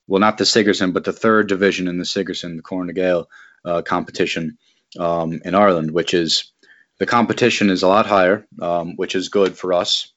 well, 0.06 0.20
not 0.20 0.38
the 0.38 0.44
Sigerson, 0.44 0.92
but 0.92 1.04
the 1.04 1.12
third 1.12 1.48
division 1.48 1.88
in 1.88 1.98
the 1.98 2.04
Sigerson, 2.04 2.56
the 2.56 2.62
Corne 2.62 2.92
Gael 2.92 3.28
uh, 3.64 3.82
competition 3.82 4.58
um, 4.98 5.40
in 5.44 5.54
Ireland, 5.54 5.90
which 5.90 6.14
is 6.14 6.52
the 6.98 7.06
competition 7.06 7.70
is 7.70 7.82
a 7.82 7.88
lot 7.88 8.06
higher, 8.06 8.46
um, 8.60 8.96
which 8.96 9.14
is 9.14 9.28
good 9.28 9.56
for 9.56 9.72
us. 9.72 10.12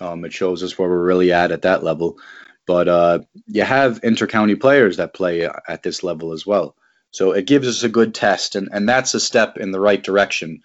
Um, 0.00 0.24
it 0.24 0.32
shows 0.32 0.62
us 0.62 0.76
where 0.78 0.88
we're 0.88 1.04
really 1.04 1.32
at 1.32 1.52
at 1.52 1.62
that 1.62 1.84
level. 1.84 2.18
But 2.66 2.88
uh, 2.88 3.18
you 3.46 3.62
have 3.62 4.00
intercounty 4.00 4.58
players 4.58 4.96
that 4.96 5.14
play 5.14 5.48
at 5.68 5.82
this 5.82 6.02
level 6.02 6.32
as 6.32 6.46
well. 6.46 6.74
So 7.10 7.32
it 7.32 7.46
gives 7.46 7.68
us 7.68 7.82
a 7.84 7.88
good 7.88 8.14
test, 8.14 8.56
and, 8.56 8.68
and 8.72 8.88
that's 8.88 9.14
a 9.14 9.20
step 9.20 9.58
in 9.58 9.70
the 9.70 9.80
right 9.80 10.02
direction 10.02 10.62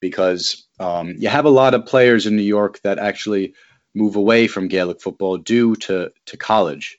because 0.00 0.66
um, 0.80 1.14
you 1.18 1.28
have 1.28 1.44
a 1.44 1.50
lot 1.50 1.74
of 1.74 1.86
players 1.86 2.26
in 2.26 2.36
New 2.36 2.42
York 2.42 2.80
that 2.82 2.98
actually 2.98 3.54
move 3.94 4.16
away 4.16 4.48
from 4.48 4.66
Gaelic 4.66 5.00
football 5.00 5.38
due 5.38 5.76
to, 5.76 6.10
to 6.26 6.36
college. 6.36 6.98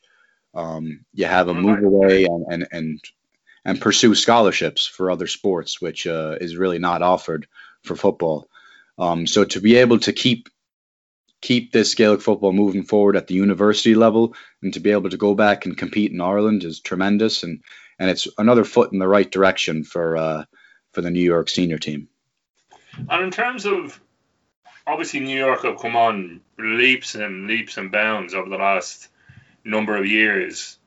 Um, 0.53 1.03
you 1.13 1.25
have 1.25 1.49
a 1.49 1.53
move 1.53 1.83
away 1.83 2.25
and, 2.25 2.45
and, 2.49 2.67
and, 2.71 2.99
and 3.65 3.79
pursue 3.79 4.15
scholarships 4.15 4.85
for 4.85 5.09
other 5.09 5.27
sports, 5.27 5.81
which 5.81 6.05
uh, 6.05 6.37
is 6.39 6.57
really 6.57 6.79
not 6.79 7.01
offered 7.01 7.47
for 7.83 7.95
football. 7.95 8.49
Um, 8.97 9.25
so 9.27 9.43
to 9.45 9.61
be 9.61 9.77
able 9.77 9.99
to 9.99 10.13
keep 10.13 10.49
keep 11.41 11.73
this 11.73 11.95
Gaelic 11.95 12.21
football 12.21 12.53
moving 12.53 12.83
forward 12.83 13.17
at 13.17 13.27
the 13.27 13.33
university 13.33 13.95
level 13.95 14.33
and 14.61 14.73
to 14.73 14.79
be 14.79 14.91
able 14.91 15.09
to 15.09 15.17
go 15.17 15.35
back 15.35 15.65
and 15.65 15.77
compete 15.77 16.11
in 16.11 16.21
Ireland 16.21 16.63
is 16.63 16.79
tremendous 16.79 17.43
and 17.43 17.61
and 17.99 18.09
it's 18.09 18.27
another 18.37 18.63
foot 18.63 18.91
in 18.93 18.99
the 18.99 19.07
right 19.07 19.29
direction 19.29 19.83
for 19.83 20.17
uh, 20.17 20.45
for 20.91 21.01
the 21.01 21.11
New 21.11 21.21
York 21.21 21.49
senior 21.49 21.77
team. 21.77 22.07
And 23.09 23.23
in 23.23 23.31
terms 23.31 23.65
of 23.65 23.99
obviously 24.85 25.19
New 25.19 25.37
York 25.37 25.63
have 25.63 25.79
come 25.79 25.95
on 25.95 26.41
leaps 26.57 27.15
and 27.15 27.47
leaps 27.47 27.77
and 27.77 27.91
bounds 27.91 28.33
over 28.33 28.49
the 28.49 28.57
last 28.57 29.09
number 29.63 29.97
of 29.97 30.05
years. 30.05 30.77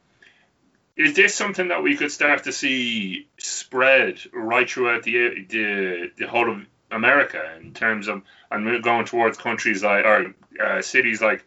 Is 0.96 1.14
this 1.14 1.34
something 1.34 1.68
that 1.68 1.82
we 1.82 1.96
could 1.96 2.10
start 2.10 2.44
to 2.44 2.52
see 2.52 3.28
spread 3.38 4.18
right 4.32 4.68
throughout 4.68 5.02
the 5.02 5.44
the, 5.48 6.10
the 6.16 6.26
whole 6.26 6.50
of 6.50 6.66
America 6.90 7.42
in 7.60 7.74
terms 7.74 8.08
of 8.08 8.22
and 8.50 8.82
going 8.82 9.04
towards 9.04 9.36
countries 9.38 9.82
like 9.82 10.04
or 10.04 10.34
uh, 10.62 10.80
cities 10.82 11.20
like 11.20 11.44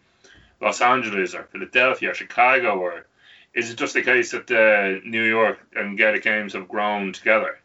Los 0.62 0.82
Angeles 0.82 1.34
or 1.34 1.44
Philadelphia 1.44 2.12
or 2.12 2.14
Chicago 2.14 2.78
or 2.78 3.06
is 3.54 3.72
it 3.72 3.78
just 3.78 3.94
the 3.94 4.04
case 4.04 4.32
that 4.32 4.52
uh, 4.52 5.00
New 5.08 5.24
York 5.24 5.60
and 5.76 5.98
Gaelic 5.98 6.24
Games 6.24 6.54
have 6.54 6.68
grown 6.68 7.14
together? 7.14 7.60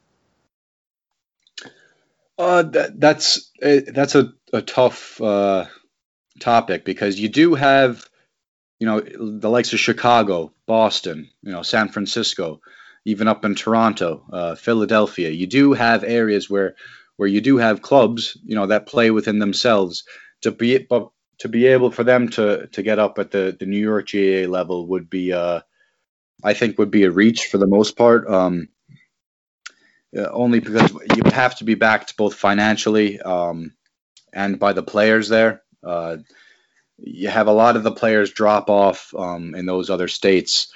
Uh, 2.36 2.62
that, 2.62 2.98
that's 2.98 3.50
uh, 3.62 3.80
that's 3.86 4.14
a, 4.14 4.32
a 4.52 4.62
tough 4.62 5.20
uh, 5.20 5.66
topic 6.40 6.84
because 6.84 7.20
you 7.20 7.28
do 7.28 7.54
have, 7.54 8.04
you 8.84 8.90
know, 8.90 9.00
the 9.00 9.48
likes 9.48 9.72
of 9.72 9.80
Chicago, 9.80 10.52
Boston, 10.66 11.30
you 11.42 11.52
know, 11.52 11.62
San 11.62 11.88
Francisco, 11.88 12.60
even 13.06 13.28
up 13.28 13.46
in 13.46 13.54
Toronto, 13.54 14.22
uh, 14.30 14.54
Philadelphia. 14.56 15.30
You 15.30 15.46
do 15.46 15.72
have 15.72 16.04
areas 16.04 16.50
where 16.50 16.76
where 17.16 17.26
you 17.26 17.40
do 17.40 17.56
have 17.56 17.80
clubs, 17.80 18.36
you 18.44 18.54
know, 18.54 18.66
that 18.66 18.86
play 18.86 19.10
within 19.10 19.38
themselves 19.38 20.04
to 20.42 20.50
be 20.50 20.76
but 20.76 21.08
to 21.38 21.48
be 21.48 21.66
able 21.68 21.92
for 21.92 22.04
them 22.04 22.28
to 22.30 22.66
to 22.72 22.82
get 22.82 22.98
up 22.98 23.18
at 23.18 23.30
the 23.30 23.56
the 23.58 23.64
New 23.64 23.80
York 23.80 24.10
GAA 24.12 24.50
level 24.52 24.86
would 24.88 25.08
be 25.08 25.32
uh 25.32 25.60
I 26.42 26.52
think 26.52 26.76
would 26.76 26.90
be 26.90 27.04
a 27.04 27.10
reach 27.10 27.46
for 27.46 27.56
the 27.56 27.66
most 27.66 27.96
part. 27.96 28.28
Um, 28.28 28.68
uh, 30.14 30.28
only 30.30 30.60
because 30.60 30.92
you 31.16 31.22
have 31.32 31.56
to 31.56 31.64
be 31.64 31.74
backed 31.74 32.18
both 32.18 32.34
financially 32.34 33.18
um, 33.18 33.72
and 34.30 34.58
by 34.58 34.74
the 34.74 34.82
players 34.82 35.30
there. 35.30 35.62
Uh, 35.82 36.18
you 36.98 37.28
have 37.28 37.46
a 37.46 37.52
lot 37.52 37.76
of 37.76 37.82
the 37.82 37.92
players 37.92 38.32
drop 38.32 38.70
off 38.70 39.14
um, 39.16 39.54
in 39.54 39.66
those 39.66 39.90
other 39.90 40.08
states 40.08 40.72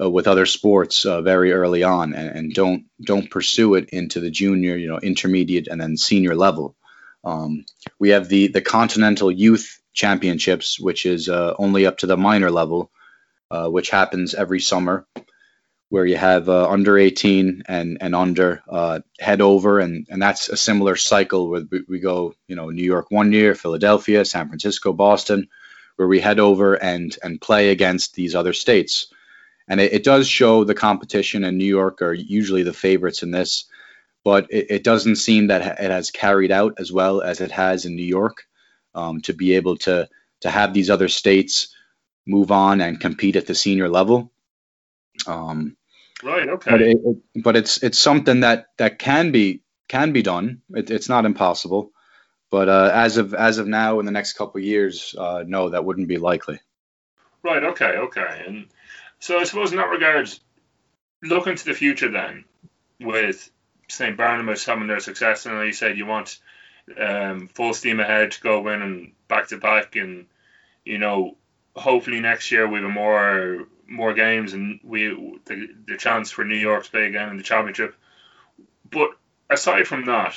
uh, 0.00 0.10
with 0.10 0.26
other 0.26 0.46
sports 0.46 1.04
uh, 1.06 1.22
very 1.22 1.52
early 1.52 1.82
on 1.82 2.14
and, 2.14 2.28
and, 2.30 2.54
don't 2.54 2.84
don't 3.00 3.30
pursue 3.30 3.74
it 3.74 3.90
into 3.90 4.20
the 4.20 4.30
junior, 4.30 4.76
you 4.76 4.88
know, 4.88 4.98
intermediate 4.98 5.68
and 5.68 5.80
then 5.80 5.96
senior 5.96 6.34
level. 6.34 6.74
Um, 7.22 7.64
we 7.98 8.10
have 8.10 8.28
the 8.28 8.48
the 8.48 8.60
Continental 8.60 9.30
Youth 9.30 9.80
Championships, 9.92 10.80
which 10.80 11.06
is 11.06 11.28
uh, 11.28 11.54
only 11.58 11.86
up 11.86 11.98
to 11.98 12.06
the 12.06 12.16
minor 12.16 12.50
level, 12.50 12.90
uh, 13.50 13.68
which 13.68 13.90
happens 13.90 14.34
every 14.34 14.60
summer 14.60 15.06
where 15.88 16.06
you 16.06 16.16
have 16.16 16.48
uh, 16.48 16.68
under 16.68 16.98
18 16.98 17.64
and 17.68 17.98
and 18.00 18.14
under 18.14 18.62
uh, 18.68 19.00
head 19.18 19.40
over, 19.40 19.80
and 19.80 20.06
and 20.10 20.20
that's 20.20 20.48
a 20.48 20.56
similar 20.56 20.96
cycle 20.96 21.48
where 21.48 21.62
we, 21.88 22.00
go, 22.00 22.34
you 22.48 22.56
know, 22.56 22.70
New 22.70 22.84
York 22.84 23.10
one 23.10 23.32
year, 23.32 23.54
Philadelphia, 23.54 24.24
San 24.24 24.48
Francisco, 24.48 24.92
Boston, 24.92 25.48
where 25.96 26.08
we 26.08 26.20
head 26.20 26.40
over 26.40 26.74
and 26.74 27.16
and 27.22 27.40
play 27.40 27.70
against 27.70 28.14
these 28.14 28.34
other 28.34 28.52
states, 28.52 29.08
and 29.68 29.80
it, 29.80 29.92
it 29.92 30.04
does 30.04 30.26
show 30.26 30.64
the 30.64 30.74
competition. 30.74 31.44
And 31.44 31.58
New 31.58 31.64
York 31.64 32.02
are 32.02 32.14
usually 32.14 32.62
the 32.62 32.72
favorites 32.72 33.22
in 33.22 33.30
this, 33.30 33.66
but 34.24 34.46
it, 34.50 34.66
it 34.70 34.84
doesn't 34.84 35.16
seem 35.16 35.48
that 35.48 35.80
it 35.80 35.90
has 35.90 36.10
carried 36.10 36.50
out 36.50 36.74
as 36.78 36.90
well 36.90 37.20
as 37.20 37.40
it 37.40 37.52
has 37.52 37.84
in 37.84 37.94
New 37.94 38.02
York 38.02 38.44
um, 38.94 39.20
to 39.22 39.32
be 39.32 39.54
able 39.54 39.76
to 39.78 40.08
to 40.40 40.50
have 40.50 40.74
these 40.74 40.90
other 40.90 41.08
states 41.08 41.74
move 42.26 42.50
on 42.50 42.80
and 42.80 43.00
compete 43.00 43.36
at 43.36 43.46
the 43.46 43.54
senior 43.54 43.88
level. 43.88 44.32
Um, 45.26 45.76
Right. 46.24 46.48
Okay. 46.48 46.70
But, 46.70 46.82
it, 46.82 46.98
it, 47.04 47.42
but 47.42 47.56
it's 47.56 47.82
it's 47.82 47.98
something 47.98 48.40
that 48.40 48.68
that 48.78 48.98
can 48.98 49.30
be 49.30 49.62
can 49.88 50.12
be 50.12 50.22
done. 50.22 50.62
It, 50.70 50.90
it's 50.90 51.08
not 51.08 51.26
impossible. 51.26 51.92
But 52.50 52.68
uh, 52.68 52.90
as 52.92 53.18
of 53.18 53.34
as 53.34 53.58
of 53.58 53.66
now, 53.66 54.00
in 54.00 54.06
the 54.06 54.12
next 54.12 54.34
couple 54.34 54.58
of 54.58 54.64
years, 54.64 55.14
uh, 55.18 55.44
no, 55.46 55.70
that 55.70 55.84
wouldn't 55.84 56.08
be 56.08 56.18
likely. 56.18 56.60
Right. 57.42 57.62
Okay. 57.62 57.96
Okay. 57.96 58.44
And 58.46 58.66
so 59.18 59.38
I 59.38 59.44
suppose 59.44 59.72
in 59.72 59.78
that 59.78 59.90
regards, 59.90 60.40
looking 61.22 61.56
to 61.56 61.64
the 61.64 61.74
future 61.74 62.10
then, 62.10 62.44
with 63.00 63.50
St. 63.88 64.16
Barnabas 64.16 64.64
having 64.64 64.86
their 64.86 65.00
success, 65.00 65.44
and 65.44 65.66
you 65.66 65.72
said 65.72 65.98
you 65.98 66.06
want 66.06 66.38
um, 66.98 67.48
full 67.48 67.74
steam 67.74 68.00
ahead 68.00 68.30
to 68.32 68.40
go 68.40 68.66
in 68.68 68.80
and 68.80 69.12
back 69.28 69.48
to 69.48 69.58
back, 69.58 69.96
and 69.96 70.26
you 70.84 70.96
know, 70.96 71.36
hopefully 71.76 72.20
next 72.20 72.50
year 72.50 72.66
we 72.66 72.76
have 72.76 72.88
a 72.88 72.88
more 72.88 73.66
more 73.88 74.14
games 74.14 74.52
and 74.52 74.80
we 74.82 75.08
the, 75.44 75.68
the 75.86 75.96
chance 75.96 76.30
for 76.30 76.44
New 76.44 76.56
York 76.56 76.84
to 76.84 76.90
play 76.90 77.06
again 77.06 77.28
in 77.28 77.36
the 77.36 77.42
championship. 77.42 77.94
But 78.90 79.10
aside 79.50 79.86
from 79.86 80.06
that, 80.06 80.36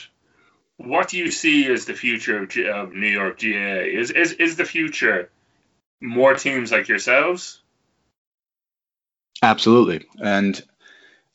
what 0.78 1.10
do 1.10 1.18
you 1.18 1.32
see 1.32 1.66
as 1.68 1.86
the 1.86 1.94
future 1.94 2.44
of, 2.44 2.50
G, 2.50 2.68
of 2.68 2.94
New 2.94 3.08
York 3.08 3.40
GAA? 3.40 3.86
Is, 4.00 4.12
is 4.12 4.34
is 4.34 4.56
the 4.56 4.66
future 4.66 5.30
more 6.00 6.36
teams 6.36 6.72
like 6.72 6.88
yourselves? 6.88 7.62
Absolutely, 9.42 10.06
and 10.20 10.62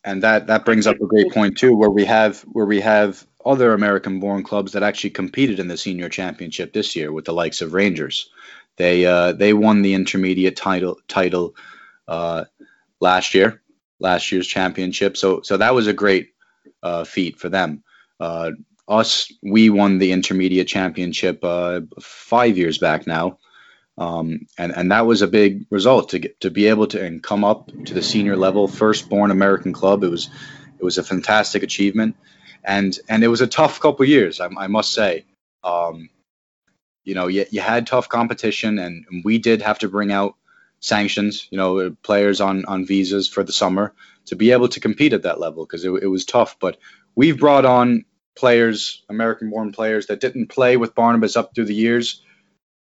and 0.04 0.22
that 0.22 0.48
that 0.48 0.64
brings 0.64 0.86
up 0.86 1.00
a 1.00 1.06
great 1.06 1.32
point 1.32 1.58
too, 1.58 1.76
where 1.76 1.90
we 1.90 2.04
have 2.04 2.40
where 2.42 2.66
we 2.66 2.80
have 2.80 3.26
other 3.44 3.74
American-born 3.74 4.44
clubs 4.44 4.72
that 4.72 4.84
actually 4.84 5.10
competed 5.10 5.58
in 5.58 5.66
the 5.66 5.76
senior 5.76 6.08
championship 6.08 6.72
this 6.72 6.94
year 6.94 7.10
with 7.10 7.24
the 7.24 7.32
likes 7.32 7.60
of 7.60 7.74
Rangers. 7.74 8.30
They 8.76 9.04
uh, 9.04 9.32
they 9.32 9.52
won 9.52 9.82
the 9.82 9.94
intermediate 9.94 10.56
title 10.56 10.98
title 11.08 11.54
uh, 12.12 12.44
last 13.00 13.34
year, 13.34 13.62
last 13.98 14.30
year's 14.30 14.46
championship. 14.46 15.16
So 15.16 15.40
so 15.42 15.56
that 15.56 15.74
was 15.74 15.86
a 15.86 15.94
great 15.94 16.34
uh, 16.82 17.04
feat 17.04 17.38
for 17.38 17.48
them. 17.48 17.82
Uh, 18.20 18.50
us, 18.86 19.32
we 19.42 19.70
won 19.70 19.98
the 19.98 20.12
intermediate 20.12 20.68
championship 20.68 21.42
uh, 21.42 21.80
five 22.00 22.58
years 22.58 22.78
back 22.78 23.06
now. 23.06 23.38
Um, 23.96 24.46
and, 24.58 24.74
and 24.76 24.90
that 24.92 25.06
was 25.06 25.22
a 25.22 25.26
big 25.26 25.66
result 25.70 26.10
to 26.10 26.18
get 26.18 26.40
to 26.40 26.50
be 26.50 26.66
able 26.66 26.86
to 26.88 27.04
and 27.04 27.22
come 27.22 27.44
up 27.44 27.70
to 27.86 27.94
the 27.94 28.02
senior 28.02 28.36
level, 28.36 28.68
firstborn 28.68 29.30
American 29.30 29.72
club. 29.72 30.04
It 30.04 30.10
was 30.10 30.28
it 30.78 30.84
was 30.84 30.98
a 30.98 31.02
fantastic 31.04 31.62
achievement, 31.62 32.16
and 32.64 32.98
and 33.08 33.22
it 33.24 33.28
was 33.28 33.40
a 33.42 33.46
tough 33.46 33.80
couple 33.80 34.04
years, 34.06 34.40
I, 34.40 34.48
I 34.58 34.66
must 34.66 34.92
say. 34.92 35.24
Um, 35.64 36.08
you 37.04 37.14
know, 37.14 37.28
you, 37.28 37.44
you 37.50 37.60
had 37.60 37.86
tough 37.86 38.08
competition, 38.08 38.78
and, 38.78 39.04
and 39.10 39.24
we 39.24 39.38
did 39.38 39.62
have 39.62 39.78
to 39.80 39.88
bring 39.88 40.12
out 40.12 40.34
sanctions. 40.82 41.48
You 41.50 41.56
know, 41.56 41.96
players 42.02 42.42
on 42.42 42.66
on 42.66 42.84
visas 42.84 43.28
for 43.28 43.42
the 43.42 43.52
summer 43.52 43.94
to 44.26 44.36
be 44.36 44.52
able 44.52 44.68
to 44.68 44.80
compete 44.80 45.14
at 45.14 45.22
that 45.22 45.40
level 45.40 45.64
because 45.64 45.84
it, 45.84 45.90
it 46.02 46.06
was 46.06 46.26
tough. 46.26 46.58
But 46.60 46.76
we've 47.14 47.38
brought 47.38 47.64
on 47.64 48.04
players, 48.36 49.02
American-born 49.08 49.72
players 49.72 50.06
that 50.06 50.20
didn't 50.20 50.48
play 50.48 50.76
with 50.76 50.94
Barnabas 50.94 51.36
up 51.36 51.54
through 51.54 51.66
the 51.66 51.74
years. 51.74 52.22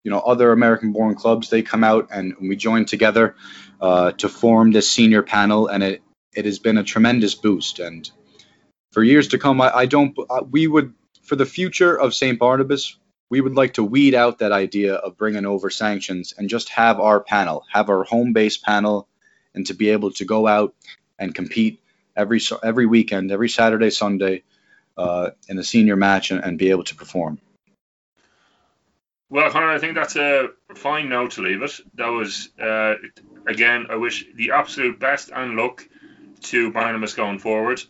You 0.04 0.10
know, 0.10 0.20
other 0.20 0.52
American-born 0.52 1.14
clubs 1.16 1.50
they 1.50 1.62
come 1.62 1.84
out 1.84 2.08
and 2.10 2.34
we 2.40 2.56
join 2.56 2.86
together 2.86 3.36
uh, 3.80 4.12
to 4.12 4.28
form 4.30 4.72
this 4.72 4.88
senior 4.88 5.22
panel, 5.22 5.66
and 5.66 5.82
it 5.82 6.02
it 6.32 6.46
has 6.46 6.58
been 6.58 6.78
a 6.78 6.84
tremendous 6.84 7.34
boost. 7.34 7.80
And 7.80 8.10
for 8.92 9.02
years 9.02 9.28
to 9.28 9.38
come, 9.38 9.60
I, 9.60 9.70
I 9.74 9.86
don't. 9.86 10.16
Uh, 10.18 10.42
we 10.50 10.66
would 10.66 10.94
for 11.22 11.36
the 11.36 11.46
future 11.46 11.98
of 11.98 12.14
St. 12.14 12.38
Barnabas, 12.38 12.96
we 13.30 13.40
would 13.40 13.54
like 13.54 13.74
to 13.74 13.84
weed 13.84 14.14
out 14.14 14.40
that 14.40 14.52
idea 14.52 14.94
of 14.94 15.16
bringing 15.16 15.46
over 15.46 15.70
sanctions 15.70 16.34
and 16.36 16.50
just 16.50 16.68
have 16.70 16.98
our 17.00 17.20
panel, 17.20 17.64
have 17.72 17.88
our 17.88 18.02
home 18.02 18.32
base 18.32 18.58
panel, 18.58 19.08
and 19.54 19.66
to 19.68 19.74
be 19.74 19.90
able 19.90 20.10
to 20.10 20.24
go 20.24 20.46
out 20.46 20.74
and 21.18 21.34
compete 21.34 21.80
every 22.16 22.40
every 22.62 22.86
weekend, 22.86 23.30
every 23.30 23.48
Saturday, 23.48 23.90
Sunday, 23.90 24.42
uh, 24.98 25.30
in 25.48 25.58
a 25.58 25.64
senior 25.64 25.96
match 25.96 26.32
and, 26.32 26.42
and, 26.42 26.58
be 26.58 26.70
able 26.70 26.84
to 26.84 26.94
perform. 26.94 27.40
Well, 29.28 29.50
Conor, 29.50 29.70
I 29.70 29.78
think 29.78 29.94
that's 29.94 30.16
a 30.16 30.48
fine 30.74 31.08
note 31.08 31.32
to 31.32 31.42
leave 31.42 31.62
it. 31.62 31.72
That 31.94 32.08
was 32.08 32.50
uh, 32.60 32.94
again. 33.46 33.86
I 33.90 33.96
wish 33.96 34.26
the 34.34 34.50
absolute 34.52 34.98
best 34.98 35.30
and 35.32 35.56
luck 35.56 35.88
to 36.42 36.72
Barnabas 36.72 37.14
going 37.14 37.38
forward. 37.38 37.80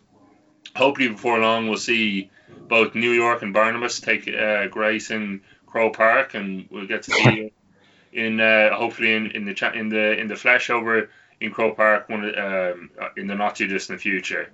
Hopefully, 0.77 1.09
before 1.09 1.39
long, 1.39 1.69
we'll 1.69 1.79
see 1.79 2.31
both 2.69 2.95
New 2.95 3.13
York 3.13 3.43
and 3.43 3.53
Barnabas 3.53 4.01
take 4.01 4.29
uh, 4.29 4.67
Grace 4.69 5.11
in 5.11 5.43
Croke 5.67 5.97
Park, 5.97 6.35
and 6.35 6.69
we'll 6.71 6.87
get 6.87 7.03
to 7.05 7.13
see 7.13 7.37
you 7.37 7.51
in 8.13 8.41
uh, 8.41 8.75
hopefully 8.75 9.13
in, 9.15 9.31
in 9.33 9.45
the 9.45 9.73
in 9.75 9.89
the 9.89 10.19
in 10.19 10.29
the 10.29 10.37
flesh 10.37 10.71
over 10.71 11.11
in 11.41 11.53
Croke 11.53 11.77
Park 11.77 12.09
one 12.09 12.39
um, 12.39 12.91
in 13.17 13.27
the 13.27 13.35
not 13.35 13.57
too 13.57 13.67
distant 13.67 14.01
future. 14.01 14.53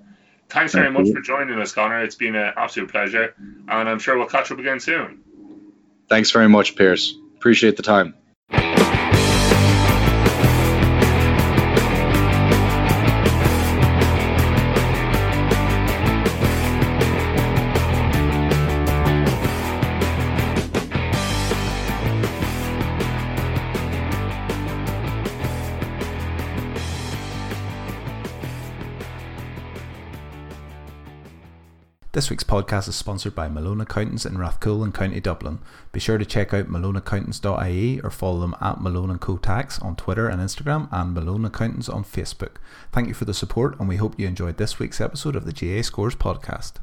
Thanks 0.49 0.75
very 0.75 0.91
much 0.93 1.11
for 1.11 1.21
joining 1.21 1.59
us, 1.61 1.73
Conor. 1.73 2.05
It's 2.05 2.15
been 2.15 2.37
an 2.37 2.53
absolute 2.57 2.91
pleasure, 2.91 3.35
and 3.69 3.89
I'm 3.89 3.99
sure 3.99 4.17
we'll 4.17 4.29
catch 4.29 4.53
up 4.53 4.59
again 4.59 4.79
soon. 4.79 5.23
Thanks 6.09 6.31
very 6.31 6.49
much, 6.49 6.77
Pearse. 6.77 7.15
Appreciate 7.37 7.77
the 7.77 7.83
time. 7.83 8.15
This 32.17 32.31
week's 32.31 32.45
podcast 32.45 32.89
is 32.89 32.97
sponsored 32.97 33.35
by 33.35 33.47
Malone 33.51 33.83
Accountants 33.83 34.25
in 34.25 34.39
Rathcoole 34.39 34.83
and 34.83 34.95
County 34.95 35.21
Dublin. 35.21 35.59
Be 35.93 36.01
sure 36.01 36.17
to 36.17 36.25
check 36.25 36.55
out 36.55 36.67
maloneaccountants.ie 36.67 38.01
or 38.01 38.11
follow 38.11 38.41
them 38.41 38.57
at 38.59 38.81
Malone 38.81 39.11
and 39.11 39.21
Co 39.21 39.37
Tax 39.37 39.79
on 39.81 39.97
Twitter 39.97 40.27
and 40.27 40.41
Instagram 40.41 40.89
and 40.91 41.13
Malone 41.13 41.45
Accountants 41.45 41.91
on 41.91 42.05
Facebook. 42.05 42.53
Thank 42.91 43.09
you 43.09 43.13
for 43.13 43.27
the 43.27 43.35
support 43.35 43.79
and 43.79 43.87
we 43.87 43.97
hope 43.97 44.19
you 44.19 44.27
enjoyed 44.27 44.57
this 44.57 44.79
week's 44.79 44.99
episode 44.99 45.37
of 45.37 45.45
the 45.45 45.53
GAA 45.53 45.83
Scores 45.83 46.15
podcast. 46.15 46.77